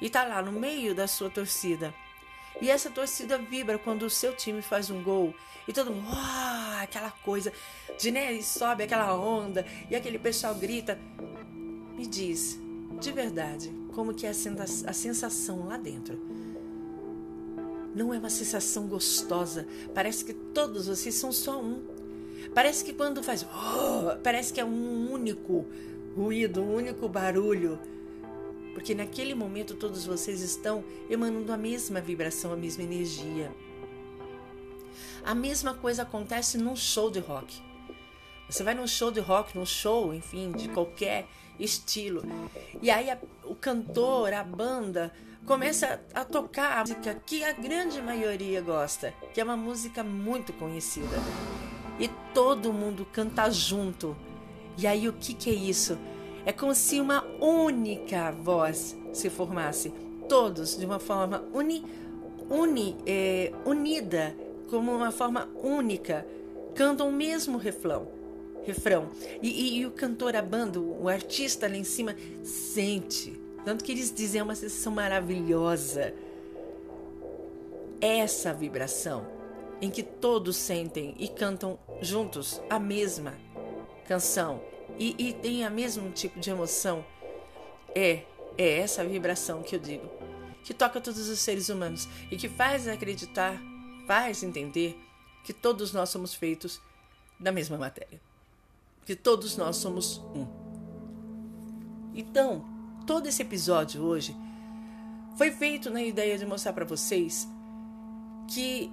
e 0.00 0.06
está 0.06 0.24
lá 0.24 0.42
no 0.42 0.52
meio 0.52 0.94
da 0.94 1.06
sua 1.06 1.30
torcida 1.30 1.94
e 2.60 2.70
essa 2.70 2.90
torcida 2.90 3.38
vibra 3.38 3.78
quando 3.78 4.02
o 4.02 4.10
seu 4.10 4.36
time 4.36 4.62
faz 4.62 4.90
um 4.90 5.02
gol 5.02 5.34
e 5.66 5.72
todo 5.72 5.92
mundo, 5.92 6.16
aquela 6.80 7.10
coisa 7.10 7.52
de 7.98 8.10
né, 8.10 8.40
sobe 8.42 8.84
aquela 8.84 9.16
onda 9.16 9.64
e 9.88 9.94
aquele 9.94 10.18
pessoal 10.18 10.54
grita. 10.54 10.98
Me 11.96 12.06
diz, 12.06 12.58
de 13.00 13.12
verdade, 13.12 13.70
como 13.94 14.14
que 14.14 14.26
é 14.26 14.30
a 14.30 14.92
sensação 14.92 15.66
lá 15.66 15.76
dentro? 15.76 16.18
Não 17.94 18.12
é 18.12 18.18
uma 18.18 18.30
sensação 18.30 18.86
gostosa. 18.88 19.66
Parece 19.94 20.24
que 20.24 20.32
todos 20.32 20.86
vocês 20.86 21.14
são 21.14 21.30
só 21.30 21.60
um. 21.60 21.86
Parece 22.54 22.84
que 22.84 22.92
quando 22.92 23.22
faz. 23.22 23.44
Oh, 23.44 24.16
parece 24.22 24.52
que 24.52 24.60
é 24.60 24.64
um 24.64 25.10
único 25.10 25.66
ruído, 26.16 26.62
um 26.62 26.74
único 26.74 27.08
barulho. 27.08 27.78
Porque 28.74 28.94
naquele 28.94 29.34
momento 29.34 29.74
todos 29.74 30.06
vocês 30.06 30.40
estão 30.40 30.84
emanando 31.08 31.52
a 31.52 31.56
mesma 31.56 32.00
vibração, 32.00 32.52
a 32.52 32.56
mesma 32.56 32.82
energia. 32.82 33.52
A 35.24 35.34
mesma 35.34 35.74
coisa 35.74 36.02
acontece 36.02 36.58
num 36.58 36.74
show 36.74 37.10
de 37.10 37.20
rock. 37.20 37.60
Você 38.48 38.62
vai 38.62 38.74
num 38.74 38.86
show 38.86 39.10
de 39.10 39.20
rock, 39.20 39.56
num 39.56 39.64
show, 39.64 40.12
enfim, 40.12 40.52
de 40.52 40.68
qualquer 40.68 41.26
estilo. 41.58 42.22
E 42.80 42.90
aí 42.90 43.10
a, 43.10 43.18
o 43.44 43.54
cantor, 43.54 44.32
a 44.32 44.42
banda, 44.42 45.12
começa 45.46 46.00
a 46.12 46.24
tocar 46.24 46.78
a 46.78 46.80
música 46.80 47.14
que 47.26 47.44
a 47.44 47.52
grande 47.52 48.00
maioria 48.02 48.60
gosta, 48.60 49.14
que 49.32 49.40
é 49.40 49.44
uma 49.44 49.56
música 49.56 50.02
muito 50.02 50.52
conhecida. 50.52 51.16
E 51.98 52.08
todo 52.34 52.72
mundo 52.72 53.06
canta 53.12 53.50
junto. 53.50 54.16
E 54.78 54.86
aí 54.86 55.08
o 55.08 55.12
que, 55.12 55.34
que 55.34 55.50
é 55.50 55.54
isso? 55.54 55.98
É 56.44 56.52
como 56.52 56.74
se 56.74 57.00
uma 57.00 57.24
única 57.40 58.32
voz 58.32 58.96
se 59.12 59.30
formasse, 59.30 59.92
todos 60.28 60.76
de 60.76 60.84
uma 60.84 60.98
forma 60.98 61.44
uni, 61.52 61.84
uni, 62.50 62.96
é, 63.06 63.52
unida, 63.64 64.34
como 64.68 64.90
uma 64.92 65.12
forma 65.12 65.48
única, 65.62 66.26
cantam 66.74 67.08
o 67.08 67.12
mesmo 67.12 67.58
refrão. 67.58 68.08
refrão. 68.64 69.10
E, 69.42 69.48
e, 69.48 69.78
e 69.80 69.86
o 69.86 69.90
cantor, 69.90 70.34
a 70.34 70.42
banda, 70.42 70.80
o 70.80 71.08
artista 71.08 71.68
lá 71.68 71.76
em 71.76 71.84
cima, 71.84 72.16
sente 72.42 73.42
tanto 73.64 73.84
que 73.84 73.92
eles 73.92 74.12
dizem 74.12 74.40
é 74.40 74.44
uma 74.44 74.54
sensação 74.54 74.92
maravilhosa. 74.92 76.12
Essa 78.00 78.52
vibração 78.52 79.24
em 79.82 79.90
que 79.90 80.02
todos 80.02 80.56
sentem 80.56 81.14
e 81.18 81.28
cantam 81.28 81.78
juntos 82.00 82.62
a 82.70 82.78
mesma 82.78 83.34
canção 84.08 84.62
e, 84.98 85.14
e 85.18 85.32
têm 85.34 85.64
a 85.64 85.70
mesmo 85.70 86.10
tipo 86.10 86.40
de 86.40 86.48
emoção 86.48 87.04
é 87.94 88.22
é 88.56 88.78
essa 88.78 89.04
vibração 89.04 89.62
que 89.62 89.74
eu 89.74 89.80
digo 89.80 90.08
que 90.62 90.72
toca 90.72 91.00
todos 91.00 91.28
os 91.28 91.38
seres 91.40 91.68
humanos 91.68 92.08
e 92.30 92.36
que 92.36 92.48
faz 92.48 92.86
acreditar, 92.86 93.60
faz 94.06 94.42
entender 94.42 94.98
que 95.44 95.52
todos 95.52 95.92
nós 95.92 96.08
somos 96.08 96.34
feitos 96.34 96.80
da 97.38 97.50
mesma 97.50 97.76
matéria, 97.76 98.20
que 99.04 99.16
todos 99.16 99.56
nós 99.56 99.76
somos 99.76 100.18
um. 100.34 100.46
Então, 102.14 102.64
todo 103.06 103.26
esse 103.26 103.42
episódio 103.42 104.02
hoje 104.02 104.36
foi 105.36 105.50
feito 105.50 105.90
na 105.90 106.02
ideia 106.02 106.38
de 106.38 106.46
mostrar 106.46 106.72
para 106.72 106.84
vocês 106.84 107.48
que 108.48 108.92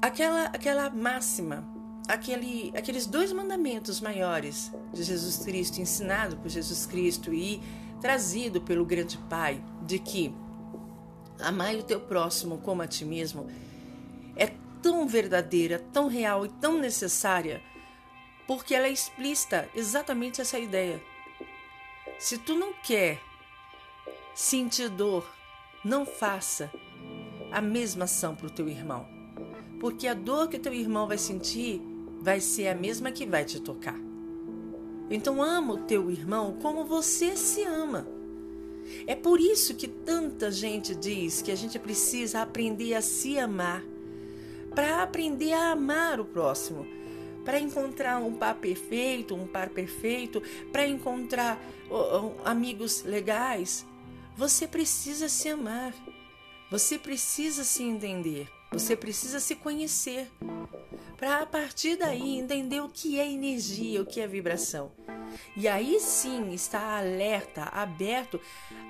aquela 0.00 0.46
aquela 0.46 0.90
máxima, 0.90 1.64
aquele, 2.08 2.72
aqueles 2.76 3.06
dois 3.06 3.32
mandamentos 3.32 4.00
maiores 4.00 4.72
de 4.92 5.02
Jesus 5.02 5.44
Cristo, 5.44 5.80
ensinado 5.80 6.36
por 6.36 6.48
Jesus 6.48 6.86
Cristo 6.86 7.32
e 7.32 7.60
trazido 8.00 8.60
pelo 8.60 8.84
grande 8.84 9.18
Pai, 9.28 9.62
de 9.82 9.98
que 9.98 10.34
amai 11.38 11.78
o 11.78 11.82
teu 11.82 12.00
próximo 12.00 12.58
como 12.58 12.82
a 12.82 12.86
ti 12.86 13.04
mesmo, 13.04 13.46
é 14.36 14.52
tão 14.82 15.06
verdadeira, 15.06 15.78
tão 15.92 16.08
real 16.08 16.46
e 16.46 16.48
tão 16.48 16.78
necessária, 16.78 17.62
porque 18.46 18.74
ela 18.74 18.86
é 18.86 18.92
explícita 18.92 19.68
exatamente 19.74 20.40
essa 20.40 20.58
ideia 20.58 21.00
se 22.20 22.36
tu 22.36 22.54
não 22.54 22.74
quer 22.74 23.18
sentir 24.34 24.90
dor, 24.90 25.26
não 25.82 26.04
faça 26.04 26.70
a 27.50 27.62
mesma 27.62 28.04
ação 28.04 28.36
para 28.36 28.46
o 28.46 28.50
teu 28.50 28.68
irmão. 28.68 29.19
Porque 29.80 30.06
a 30.06 30.14
dor 30.14 30.48
que 30.48 30.58
teu 30.58 30.72
irmão 30.72 31.08
vai 31.08 31.18
sentir 31.18 31.82
vai 32.20 32.38
ser 32.38 32.68
a 32.68 32.74
mesma 32.74 33.10
que 33.10 33.26
vai 33.26 33.44
te 33.44 33.58
tocar. 33.58 33.98
Então 35.10 35.42
ama 35.42 35.74
o 35.74 35.78
teu 35.78 36.08
irmão 36.10 36.56
como 36.62 36.84
você 36.84 37.36
se 37.36 37.64
ama. 37.64 38.06
É 39.06 39.16
por 39.16 39.40
isso 39.40 39.74
que 39.74 39.88
tanta 39.88 40.52
gente 40.52 40.94
diz 40.94 41.42
que 41.42 41.50
a 41.50 41.56
gente 41.56 41.78
precisa 41.78 42.42
aprender 42.42 42.94
a 42.94 43.00
se 43.00 43.38
amar, 43.38 43.82
para 44.74 45.02
aprender 45.02 45.52
a 45.52 45.72
amar 45.72 46.20
o 46.20 46.24
próximo 46.24 46.86
para 47.44 47.58
encontrar 47.58 48.18
um 48.18 48.34
par 48.34 48.54
perfeito, 48.56 49.34
um 49.34 49.46
par 49.46 49.70
perfeito, 49.70 50.42
para 50.70 50.86
encontrar 50.86 51.60
amigos 52.44 53.02
legais, 53.02 53.86
você 54.36 54.66
precisa 54.66 55.28
se 55.28 55.48
amar. 55.48 55.94
Você 56.70 56.98
precisa 56.98 57.64
se 57.64 57.82
entender. 57.82 58.48
Você 58.72 58.94
precisa 58.94 59.40
se 59.40 59.56
conhecer. 59.56 60.30
Para 61.16 61.42
a 61.42 61.46
partir 61.46 61.96
daí 61.96 62.38
entender 62.38 62.80
o 62.80 62.88
que 62.88 63.18
é 63.20 63.30
energia, 63.30 64.00
o 64.00 64.06
que 64.06 64.20
é 64.20 64.26
vibração. 64.26 64.90
E 65.56 65.68
aí 65.68 66.00
sim 66.00 66.52
está 66.52 66.98
alerta, 66.98 67.64
aberto 67.64 68.40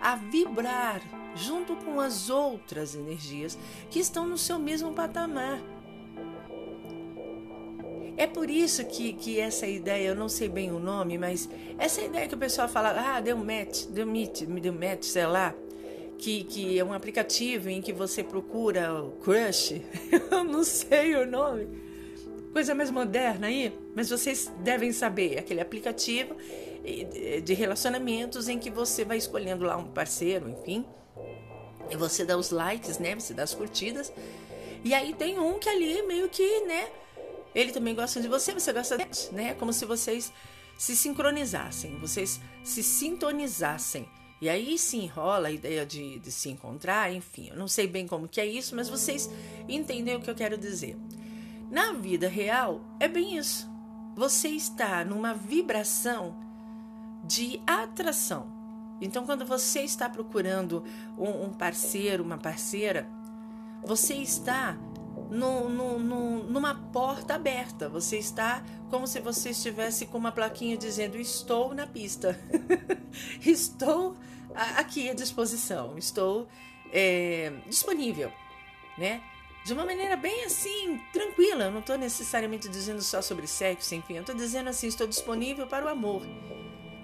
a 0.01 0.17
vibrar 0.17 1.03
junto 1.35 1.75
com 1.77 2.01
as 2.01 2.31
outras 2.31 2.95
energias 2.95 3.59
que 3.91 3.99
estão 3.99 4.27
no 4.27 4.39
seu 4.39 4.59
mesmo 4.59 4.93
patamar. 4.93 5.61
É 8.17 8.27
por 8.27 8.51
isso 8.51 8.85
que, 8.85 9.15
que 9.15 9.41
essa 9.41 9.67
ideia, 9.67 10.09
eu 10.09 10.15
não 10.15 10.29
sei 10.29 10.49
bem 10.49 10.71
o 10.71 10.79
nome, 10.79 11.17
mas 11.17 11.49
essa 11.79 12.03
ideia 12.03 12.29
que 12.29 12.35
o 12.35 12.39
pessoal 12.39 12.69
fala, 12.69 12.91
ah, 12.91 13.21
deu 13.21 13.37
match, 13.39 13.87
deu 13.87 14.07
meet, 14.07 14.43
deu 14.45 14.75
match, 14.75 15.05
sei 15.05 15.27
lá, 15.27 15.55
que, 16.21 16.45
que 16.45 16.79
é 16.79 16.85
um 16.85 16.93
aplicativo 16.93 17.69
em 17.69 17.81
que 17.81 17.93
você 17.93 18.23
procura 18.23 18.93
o 19.03 19.13
crush, 19.13 19.81
eu 20.31 20.45
não 20.45 20.63
sei 20.63 21.17
o 21.17 21.27
nome, 21.27 21.67
coisa 22.53 22.75
mais 22.75 22.91
moderna 22.91 23.47
aí, 23.47 23.73
mas 23.95 24.11
vocês 24.11 24.53
devem 24.59 24.93
saber, 24.93 25.39
aquele 25.39 25.61
aplicativo 25.61 26.37
de 27.45 27.55
relacionamentos 27.55 28.49
em 28.49 28.59
que 28.59 28.71
você 28.71 29.05
vai 29.05 29.17
escolhendo 29.17 29.65
lá 29.65 29.77
um 29.77 29.91
parceiro, 29.91 30.49
enfim, 30.49 30.85
e 31.91 31.97
você 31.97 32.25
dá 32.25 32.37
os 32.37 32.51
likes, 32.51 32.99
né, 32.99 33.15
você 33.15 33.33
dá 33.33 33.43
as 33.43 33.55
curtidas, 33.55 34.13
e 34.85 34.93
aí 34.95 35.15
tem 35.15 35.39
um 35.39 35.59
que 35.59 35.69
ali 35.69 36.03
meio 36.03 36.29
que, 36.29 36.61
né, 36.67 36.89
ele 37.55 37.73
também 37.73 37.95
gosta 37.95 38.21
de 38.21 38.29
você, 38.29 38.53
você 38.53 38.73
gosta 38.73 38.99
dele, 38.99 39.11
né, 39.33 39.55
como 39.55 39.73
se 39.73 39.85
vocês 39.85 40.33
se 40.79 40.97
sincronizassem, 40.97 41.99
vocês 41.99 42.41
se 42.63 42.83
sintonizassem. 42.83 44.09
E 44.41 44.49
aí 44.49 44.79
sim 44.79 45.07
rola 45.07 45.49
a 45.49 45.53
ideia 45.53 45.85
de, 45.85 46.19
de 46.19 46.33
se 46.33 46.49
encontrar, 46.49 47.13
enfim, 47.13 47.49
eu 47.51 47.57
não 47.57 47.69
sei 47.69 47.87
bem 47.87 48.07
como 48.07 48.27
que 48.27 48.41
é 48.41 48.47
isso, 48.47 48.75
mas 48.75 48.89
vocês 48.89 49.29
entendem 49.69 50.17
o 50.17 50.21
que 50.21 50.31
eu 50.31 50.35
quero 50.35 50.57
dizer. 50.57 50.97
Na 51.71 51.93
vida 51.93 52.27
real, 52.27 52.81
é 52.99 53.07
bem 53.07 53.37
isso. 53.37 53.69
Você 54.17 54.49
está 54.49 55.05
numa 55.05 55.35
vibração 55.35 56.35
de 57.25 57.61
atração. 57.67 58.51
Então, 59.01 59.25
quando 59.25 59.47
você 59.47 59.81
está 59.81 60.09
procurando 60.09 60.85
um 61.17 61.53
parceiro, 61.53 62.25
uma 62.25 62.37
parceira, 62.37 63.07
você 63.83 64.15
está 64.15 64.77
no, 65.31 65.69
no, 65.69 65.99
no, 65.99 66.43
numa 66.45 66.75
porta 66.75 67.35
aberta. 67.35 67.89
Você 67.89 68.19
está 68.19 68.63
como 68.91 69.07
se 69.07 69.21
você 69.21 69.51
estivesse 69.51 70.07
com 70.07 70.19
uma 70.19 70.33
plaquinha 70.33 70.77
dizendo: 70.77 71.17
Estou 71.17 71.75
na 71.75 71.87
pista. 71.87 72.39
estou 73.45 74.17
aqui 74.77 75.09
à 75.09 75.15
disposição. 75.15 75.97
Estou 75.97 76.49
é, 76.93 77.53
disponível. 77.67 78.33
Né? 78.99 79.23
de 79.65 79.75
uma 79.75 79.85
maneira 79.85 80.17
bem 80.17 80.45
assim, 80.45 81.01
tranquila. 81.13 81.65
Eu 81.65 81.71
não 81.71 81.81
estou 81.81 81.99
necessariamente 81.99 82.69
dizendo 82.69 83.03
só 83.03 83.21
sobre 83.21 83.47
sexo, 83.47 83.95
enfim, 83.95 84.15
eu 84.15 84.21
estou 84.21 84.35
dizendo 84.35 84.69
assim: 84.69 84.87
estou 84.87 85.07
disponível 85.07 85.67
para 85.67 85.85
o 85.85 85.89
amor. 85.89 86.23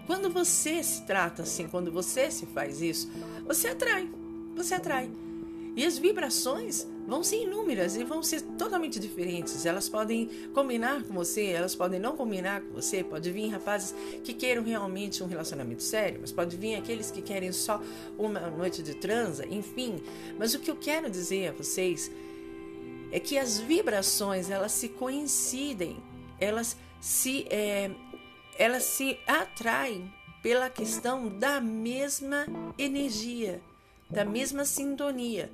Quando 0.06 0.30
você 0.30 0.82
se 0.82 1.02
trata 1.02 1.42
assim, 1.42 1.68
quando 1.68 1.90
você 1.90 2.30
se 2.30 2.46
faz 2.46 2.80
isso, 2.80 3.10
você 3.44 3.68
atrai, 3.68 4.08
você 4.54 4.74
atrai. 4.74 5.10
E 5.74 5.84
as 5.84 5.98
vibrações 5.98 6.86
vão 7.06 7.22
ser 7.22 7.42
inúmeras 7.42 7.96
e 7.96 8.04
vão 8.04 8.22
ser 8.22 8.42
totalmente 8.58 8.98
diferentes. 8.98 9.64
Elas 9.64 9.88
podem 9.88 10.28
combinar 10.52 11.02
com 11.04 11.14
você, 11.14 11.46
elas 11.46 11.74
podem 11.74 12.00
não 12.00 12.16
combinar 12.16 12.60
com 12.60 12.72
você. 12.74 13.04
Pode 13.04 13.30
vir 13.30 13.48
rapazes 13.48 13.94
que 14.24 14.32
queiram 14.32 14.62
realmente 14.62 15.22
um 15.22 15.26
relacionamento 15.26 15.82
sério, 15.82 16.18
mas 16.20 16.32
pode 16.32 16.56
vir 16.56 16.74
aqueles 16.74 17.10
que 17.10 17.22
querem 17.22 17.52
só 17.52 17.80
uma 18.18 18.40
noite 18.50 18.82
de 18.82 18.94
transa, 18.94 19.46
enfim. 19.46 20.02
Mas 20.38 20.54
o 20.54 20.58
que 20.58 20.70
eu 20.70 20.76
quero 20.76 21.08
dizer 21.08 21.48
a 21.48 21.52
vocês 21.52 22.10
é 23.12 23.20
que 23.20 23.38
as 23.38 23.58
vibrações 23.58 24.50
elas 24.50 24.72
se 24.72 24.88
coincidem, 24.88 25.96
elas 26.40 26.76
se, 27.00 27.46
é, 27.50 27.90
elas 28.58 28.82
se 28.82 29.18
atraem 29.26 30.12
pela 30.42 30.68
questão 30.68 31.28
da 31.28 31.60
mesma 31.60 32.46
energia, 32.78 33.60
da 34.10 34.24
mesma 34.24 34.64
sintonia, 34.64 35.50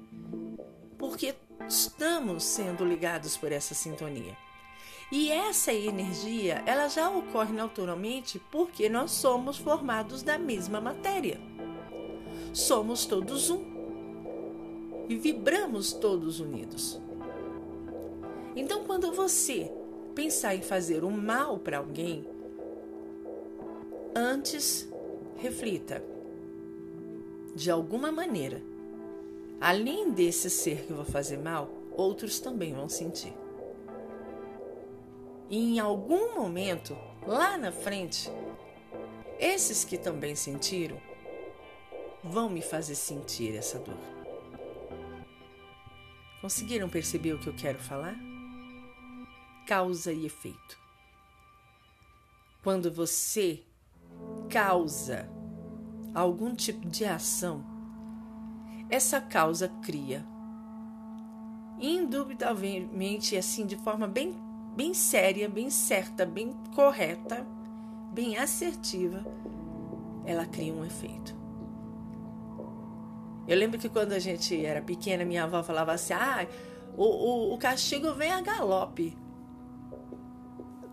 porque 1.03 1.35
estamos 1.69 2.45
sendo 2.45 2.85
ligados 2.85 3.37
por 3.37 3.51
essa 3.51 3.75
sintonia. 3.75 4.37
E 5.11 5.33
essa 5.33 5.73
energia, 5.73 6.63
ela 6.65 6.87
já 6.87 7.11
ocorre 7.11 7.53
naturalmente 7.53 8.41
porque 8.53 8.89
nós 8.89 9.11
somos 9.11 9.59
formados 9.59 10.23
da 10.23 10.39
mesma 10.39 10.81
matéria. 10.81 11.41
Somos 12.53 13.05
todos 13.05 13.51
um. 13.51 13.65
E 15.09 15.17
vibramos 15.17 15.93
todos 15.93 16.39
unidos. 16.39 17.01
Então, 18.55 18.85
quando 18.85 19.13
você 19.13 19.73
pensar 20.15 20.55
em 20.55 20.63
fazer 20.63 21.03
um 21.03 21.11
mal 21.11 21.59
para 21.59 21.79
alguém, 21.79 22.25
antes 24.15 24.89
reflita. 25.37 26.01
De 27.57 27.73
alguma 27.73 28.13
maneira, 28.13 28.63
além 29.63 30.11
desse 30.11 30.51
ser 30.51 30.85
que 30.85 30.91
eu 30.91 30.97
vou 30.97 31.05
fazer 31.05 31.39
mal, 31.39 31.71
outros 31.93 32.41
também 32.41 32.75
vão 32.75 32.89
sentir. 32.89 33.33
E 35.49 35.77
em 35.77 35.79
algum 35.79 36.35
momento, 36.35 36.97
lá 37.27 37.57
na 37.57 37.73
frente, 37.73 38.31
esses 39.39 39.85
que 39.85 39.97
também 39.97 40.35
sentiram 40.35 41.01
vão 42.23 42.51
me 42.51 42.61
fazer 42.61 42.95
sentir 42.95 43.57
essa 43.57 43.79
dor. 43.79 43.99
Conseguiram 46.41 46.89
perceber 46.89 47.33
o 47.33 47.39
que 47.39 47.49
eu 47.49 47.55
quero 47.55 47.79
falar? 47.79 48.17
causa 49.67 50.13
e 50.13 50.27
efeito. 50.27 50.79
Quando 52.63 52.91
você 52.91 53.63
causa 54.51 55.29
algum 56.15 56.55
tipo 56.55 56.89
de 56.89 57.05
ação, 57.05 57.65
essa 58.93 59.23
causa 59.23 59.69
cria. 59.81 60.23
Indubitavelmente, 61.81 63.39
assim, 63.39 63.65
de 63.65 63.75
forma 63.75 64.07
bem, 64.07 64.37
bem 64.77 64.93
séria, 64.93 65.49
bem 65.49 65.71
certa, 65.71 66.27
bem 66.27 66.53
correta, 66.75 67.47
bem 68.13 68.37
assertiva, 68.37 69.25
ela 70.27 70.45
cria 70.45 70.75
um 70.75 70.85
efeito. 70.85 71.35
Eu 73.49 73.57
lembro 73.57 73.79
que 73.79 73.89
quando 73.89 74.13
a 74.13 74.19
gente 74.19 74.63
era 74.63 74.83
pequena, 74.83 75.25
minha 75.25 75.45
avó 75.45 75.63
falava 75.63 75.93
assim: 75.93 76.13
ah, 76.13 76.47
o, 76.95 77.05
o, 77.05 77.55
o 77.55 77.59
castigo 77.59 78.13
vem 78.13 78.31
a 78.31 78.43
galope. 78.43 79.17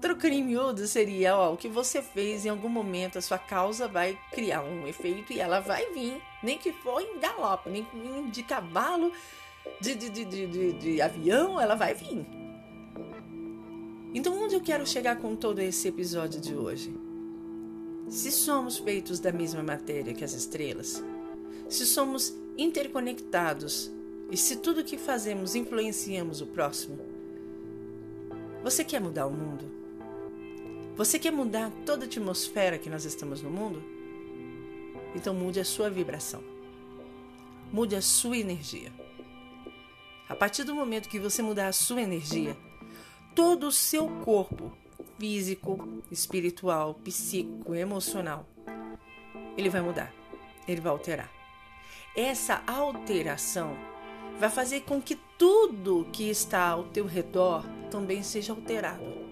Trocando 0.02 0.34
em 0.34 0.44
miúdo 0.44 0.88
seria, 0.88 1.36
ó, 1.36 1.54
o 1.54 1.58
que 1.58 1.68
você 1.68 2.02
fez 2.02 2.46
em 2.46 2.50
algum 2.50 2.70
momento, 2.70 3.18
a 3.18 3.22
sua 3.22 3.38
causa 3.38 3.86
vai 3.88 4.18
criar 4.32 4.64
um 4.64 4.88
efeito 4.88 5.34
e 5.34 5.40
ela 5.40 5.60
vai 5.60 5.92
vir, 5.92 6.22
nem 6.42 6.58
que 6.58 6.72
for 6.72 7.02
em 7.02 7.20
galope, 7.20 7.70
nem 7.70 8.30
de 8.30 8.42
cavalo, 8.44 9.12
de, 9.82 9.96
de, 9.96 10.10
de, 10.10 10.26
de, 10.26 10.74
de 10.74 11.02
avião, 11.02 11.60
ela 11.60 11.76
vai 11.76 11.94
vir. 11.94 12.26
Então, 14.14 14.42
onde 14.42 14.56
eu 14.56 14.62
quero 14.62 14.88
chegar 14.88 15.18
com 15.18 15.36
todo 15.36 15.60
esse 15.60 15.88
episódio 15.88 16.40
de 16.40 16.56
hoje? 16.56 16.96
Se 18.08 18.32
somos 18.32 18.78
feitos 18.78 19.20
da 19.20 19.32
mesma 19.32 19.62
matéria 19.62 20.14
que 20.14 20.24
as 20.24 20.34
estrelas, 20.34 21.04
se 21.68 21.86
somos 21.86 22.34
interconectados 22.58 23.92
e 24.32 24.38
se 24.38 24.56
tudo 24.56 24.84
que 24.84 24.98
fazemos 24.98 25.56
influenciamos 25.56 26.42
o 26.42 26.48
próximo, 26.48 26.98
você 28.64 28.84
quer 28.84 29.00
mudar 29.00 29.28
o 29.28 29.32
mundo? 29.32 29.79
Você 31.00 31.18
quer 31.18 31.32
mudar 31.32 31.72
toda 31.86 32.04
a 32.04 32.08
atmosfera 32.08 32.78
que 32.78 32.90
nós 32.90 33.06
estamos 33.06 33.42
no 33.42 33.50
mundo? 33.50 33.82
Então 35.16 35.34
mude 35.34 35.58
a 35.58 35.64
sua 35.64 35.90
vibração. 35.90 36.44
Mude 37.72 37.96
a 37.96 38.02
sua 38.02 38.38
energia. 38.38 38.92
A 40.28 40.36
partir 40.36 40.66
do 40.66 40.76
momento 40.76 41.08
que 41.08 41.18
você 41.18 41.42
mudar 41.42 41.70
a 41.70 41.72
sua 41.72 42.02
energia, 42.02 42.58
todo 43.34 43.68
o 43.68 43.72
seu 43.72 44.10
corpo, 44.26 44.74
físico, 45.18 46.04
espiritual, 46.12 46.96
psíquico, 46.96 47.74
emocional, 47.74 48.46
ele 49.56 49.70
vai 49.70 49.80
mudar, 49.80 50.14
ele 50.68 50.82
vai 50.82 50.92
alterar. 50.92 51.32
Essa 52.14 52.62
alteração 52.68 53.74
vai 54.38 54.50
fazer 54.50 54.82
com 54.82 55.02
que 55.02 55.16
tudo 55.38 56.10
que 56.12 56.30
está 56.30 56.72
ao 56.72 56.84
teu 56.90 57.06
redor 57.06 57.64
também 57.90 58.22
seja 58.22 58.52
alterado 58.52 59.29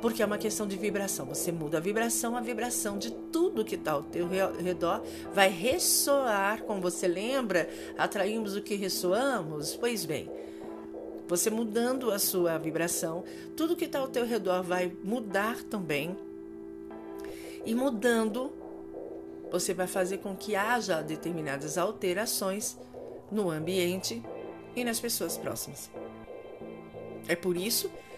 porque 0.00 0.22
é 0.22 0.26
uma 0.26 0.38
questão 0.38 0.66
de 0.66 0.76
vibração. 0.76 1.26
Você 1.26 1.50
muda 1.50 1.78
a 1.78 1.80
vibração, 1.80 2.36
a 2.36 2.40
vibração 2.40 2.98
de 2.98 3.10
tudo 3.10 3.64
que 3.64 3.74
está 3.74 3.92
ao 3.92 4.02
teu 4.02 4.28
redor 4.28 5.02
vai 5.32 5.48
ressoar, 5.48 6.62
como 6.62 6.80
você 6.80 7.08
lembra, 7.08 7.68
atraímos 7.96 8.54
o 8.56 8.62
que 8.62 8.74
ressoamos? 8.74 9.76
Pois 9.76 10.04
bem, 10.04 10.30
você 11.26 11.50
mudando 11.50 12.10
a 12.10 12.18
sua 12.18 12.58
vibração, 12.58 13.24
tudo 13.56 13.76
que 13.76 13.86
está 13.86 13.98
ao 13.98 14.08
teu 14.08 14.26
redor 14.26 14.62
vai 14.62 14.92
mudar 15.02 15.62
também. 15.64 16.16
E 17.64 17.74
mudando, 17.74 18.52
você 19.50 19.72
vai 19.72 19.86
fazer 19.86 20.18
com 20.18 20.36
que 20.36 20.54
haja 20.54 21.00
determinadas 21.00 21.78
alterações 21.78 22.76
no 23.30 23.50
ambiente 23.50 24.22
e 24.76 24.84
nas 24.84 25.00
pessoas 25.00 25.38
próximas. 25.38 25.90
É 27.26 27.34
por 27.34 27.56
isso 27.56 27.88
que 27.88 28.13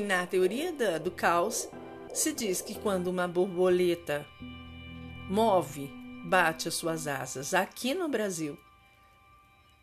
na 0.00 0.26
teoria 0.26 0.72
da, 0.72 0.98
do 0.98 1.12
caos 1.12 1.68
Se 2.12 2.32
diz 2.32 2.60
que 2.60 2.74
quando 2.74 3.06
uma 3.06 3.28
borboleta 3.28 4.26
move, 5.30 5.90
bate 6.24 6.68
as 6.68 6.74
suas 6.74 7.06
asas 7.06 7.54
aqui 7.54 7.94
no 7.94 8.08
Brasil, 8.08 8.58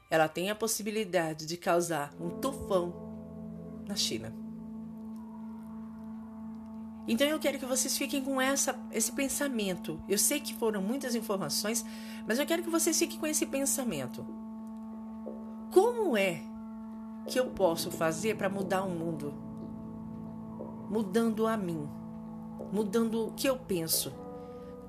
ela 0.09 0.27
tem 0.27 0.49
a 0.49 0.55
possibilidade 0.55 1.45
de 1.45 1.57
causar 1.57 2.13
um 2.19 2.29
tufão 2.29 3.83
na 3.87 3.95
China. 3.95 4.33
Então 7.07 7.27
eu 7.27 7.39
quero 7.39 7.59
que 7.59 7.65
vocês 7.65 7.97
fiquem 7.97 8.23
com 8.23 8.39
essa, 8.39 8.79
esse 8.91 9.11
pensamento. 9.11 10.01
Eu 10.07 10.17
sei 10.17 10.39
que 10.39 10.53
foram 10.55 10.81
muitas 10.81 11.15
informações, 11.15 11.85
mas 12.27 12.39
eu 12.39 12.45
quero 12.45 12.63
que 12.63 12.69
vocês 12.69 12.97
fiquem 12.97 13.19
com 13.19 13.27
esse 13.27 13.45
pensamento. 13.45 14.25
Como 15.71 16.15
é 16.15 16.41
que 17.27 17.39
eu 17.39 17.47
posso 17.47 17.91
fazer 17.91 18.37
para 18.37 18.49
mudar 18.49 18.83
o 18.83 18.89
mundo? 18.89 19.42
Mudando 20.89 21.47
a 21.47 21.57
mim, 21.57 21.89
mudando 22.71 23.27
o 23.27 23.33
que 23.33 23.47
eu 23.47 23.57
penso, 23.57 24.13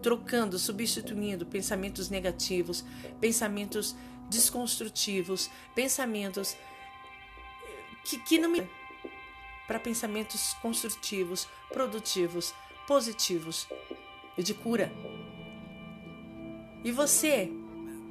trocando, 0.03 0.59
substituindo 0.59 1.47
pensamentos 1.47 2.11
negativos, 2.11 2.85
pensamentos 3.21 3.95
desconstrutivos, 4.29 5.51
pensamentos 5.75 6.57
que, 8.05 8.19
que 8.19 8.39
não 8.39 8.51
me 8.51 8.69
para 9.67 9.79
pensamentos 9.79 10.55
construtivos, 10.61 11.49
produtivos, 11.73 12.55
positivos 12.87 13.67
e 14.37 14.43
de 14.43 14.53
cura. 14.53 14.93
E 16.85 16.93
você, 16.93 17.51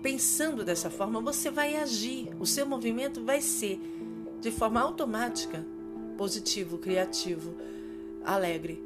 pensando 0.01 0.65
dessa 0.65 0.89
forma, 0.89 1.21
você 1.21 1.51
vai 1.51 1.75
agir, 1.75 2.35
o 2.39 2.45
seu 2.45 2.65
movimento 2.65 3.23
vai 3.23 3.39
ser 3.39 3.79
de 4.41 4.49
forma 4.49 4.81
automática 4.81 5.63
positivo, 6.13 6.77
criativo, 6.77 7.53
alegre. 8.23 8.81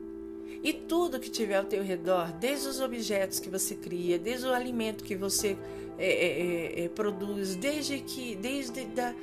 E 0.64 0.74
tudo 0.74 1.20
que 1.20 1.30
tiver 1.30 1.56
ao 1.56 1.66
teu 1.66 1.84
redor, 1.84 2.32
desde 2.34 2.68
os 2.68 2.80
objetos 2.80 3.40
que 3.40 3.50
você 3.50 3.76
cria, 3.76 4.18
desde 4.18 4.48
o 4.48 4.54
alimento 4.54 5.04
que 5.04 5.16
você 5.16 5.58
é, 5.98 6.08
é, 6.08 6.82
é, 6.82 6.86
é 6.86 6.90
produz, 6.90 7.56
desde 7.56 8.00
que, 8.00 8.36
desde 8.36 8.86
da, 8.86 9.14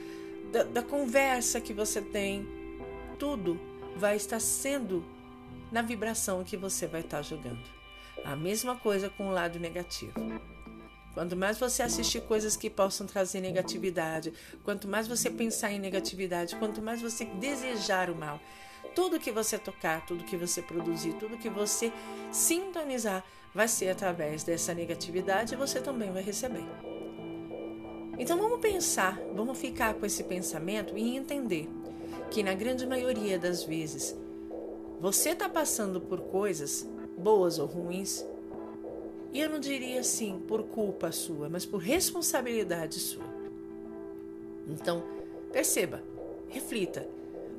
da, 0.53 0.63
da 0.63 0.83
conversa 0.83 1.61
que 1.61 1.75
você 1.75 2.01
tem, 2.01 2.47
tudo 3.19 3.59
vai 3.97 4.17
estar 4.17 4.41
sendo 4.41 5.05
na 5.71 5.83
vibração 5.83 6.45
que 6.45 6.57
você 6.57 6.87
vai 6.87 7.01
estar 7.01 7.23
jogando. 7.23 7.63
A 8.25 8.37
mesma 8.37 8.77
coisa 8.77 9.11
com 9.11 9.29
o 9.29 9.33
lado 9.33 9.59
negativo. 9.59 10.15
Quanto 11.15 11.37
mais 11.37 11.57
você 11.57 11.83
assistir 11.83 12.21
coisas 12.23 12.57
que 12.57 12.69
possam 12.69 13.07
trazer 13.07 13.41
negatividade, 13.41 14.33
quanto 14.65 14.89
mais 14.89 15.07
você 15.07 15.31
pensar 15.31 15.73
em 15.73 15.79
negatividade, 15.79 16.57
quanto 16.57 16.83
mais 16.83 17.01
você 17.01 17.25
desejar 17.25 18.11
o 18.11 18.17
mal, 18.17 18.41
tudo 18.97 19.21
que 19.21 19.31
você 19.31 19.57
tocar, 19.57 20.05
tudo 20.05 20.25
que 20.25 20.37
você 20.37 20.61
produzir, 20.61 21.15
tudo 21.15 21.39
que 21.39 21.49
você 21.49 21.93
sintonizar 22.33 23.25
vai 23.55 23.69
ser 23.69 23.91
através 23.91 24.43
dessa 24.43 24.75
negatividade 24.75 25.55
e 25.55 25.57
você 25.57 25.81
também 25.81 26.11
vai 26.11 26.23
receber. 26.23 26.65
Então 28.19 28.37
vamos 28.37 28.61
pensar, 28.61 29.21
vamos 29.35 29.57
ficar 29.59 29.95
com 29.95 30.05
esse 30.05 30.25
pensamento 30.25 30.99
e 30.99 31.17
entender 31.17 31.69
que 32.31 32.43
na 32.43 32.55
grande 32.55 32.87
maioria 32.87 33.39
das 33.39 33.63
vezes 33.63 34.17
você 35.01 35.31
está 35.31 35.49
passando 35.49 36.01
por 36.01 36.21
coisas 36.23 36.89
boas 37.17 37.59
ou 37.59 37.67
ruins, 37.67 38.25
e 39.35 39.41
eu 39.41 39.51
não 39.51 39.59
diria 39.59 39.99
assim 39.99 40.39
por 40.47 40.63
culpa 40.63 41.11
sua, 41.11 41.49
mas 41.49 41.67
por 41.67 41.79
responsabilidade 41.79 43.01
sua. 43.01 43.25
Então, 44.69 45.03
perceba, 45.53 46.01
reflita. 46.49 47.07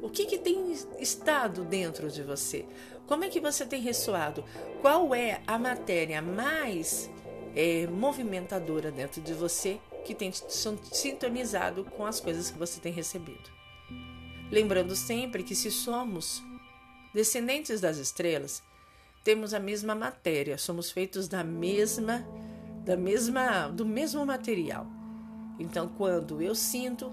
O 0.01 0.09
que, 0.09 0.26
que 0.26 0.38
tem 0.38 0.71
estado 0.99 1.65
dentro 1.65 2.09
de 2.09 2.23
você? 2.23 2.65
Como 3.05 3.26
é 3.26 3.30
que 3.30 3.41
você 3.41 3.65
tem 3.65 3.82
ressoado? 3.82 4.43
Qual 4.82 5.13
é 5.13 5.41
a 5.45 5.59
matéria 5.59 6.21
mais 6.21 7.09
é, 7.53 7.86
movimentadora 7.88 8.89
dentro 8.89 9.21
de 9.21 9.34
você 9.34 9.78
que 10.05 10.15
tem 10.15 10.32
sintonizado 10.32 11.84
com 11.84 12.05
as 12.05 12.21
coisas 12.21 12.49
que 12.49 12.57
você 12.57 12.80
tem 12.80 12.93
recebido? 12.93 13.51
Lembrando 14.49 14.95
sempre 14.95 15.43
que 15.43 15.55
se 15.55 15.69
somos 15.69 16.41
descendentes 17.13 17.82
das 17.82 17.97
estrelas, 17.97 18.63
temos 19.26 19.55
a 19.55 19.59
mesma 19.59 19.95
matéria, 19.95 20.55
somos 20.55 20.91
feitos 20.91 21.28
da 21.28 21.43
mesma 21.43 22.23
da 22.86 22.95
mesma 22.95 23.67
do 23.69 23.84
mesmo 23.84 24.23
material. 24.23 24.86
Então, 25.57 25.88
quando 25.97 26.39
eu 26.43 26.53
sinto, 26.53 27.11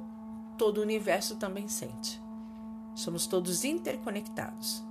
todo 0.58 0.78
o 0.78 0.82
universo 0.82 1.36
também 1.36 1.68
sente. 1.68 2.20
Somos 2.94 3.26
todos 3.26 3.64
interconectados. 3.64 4.84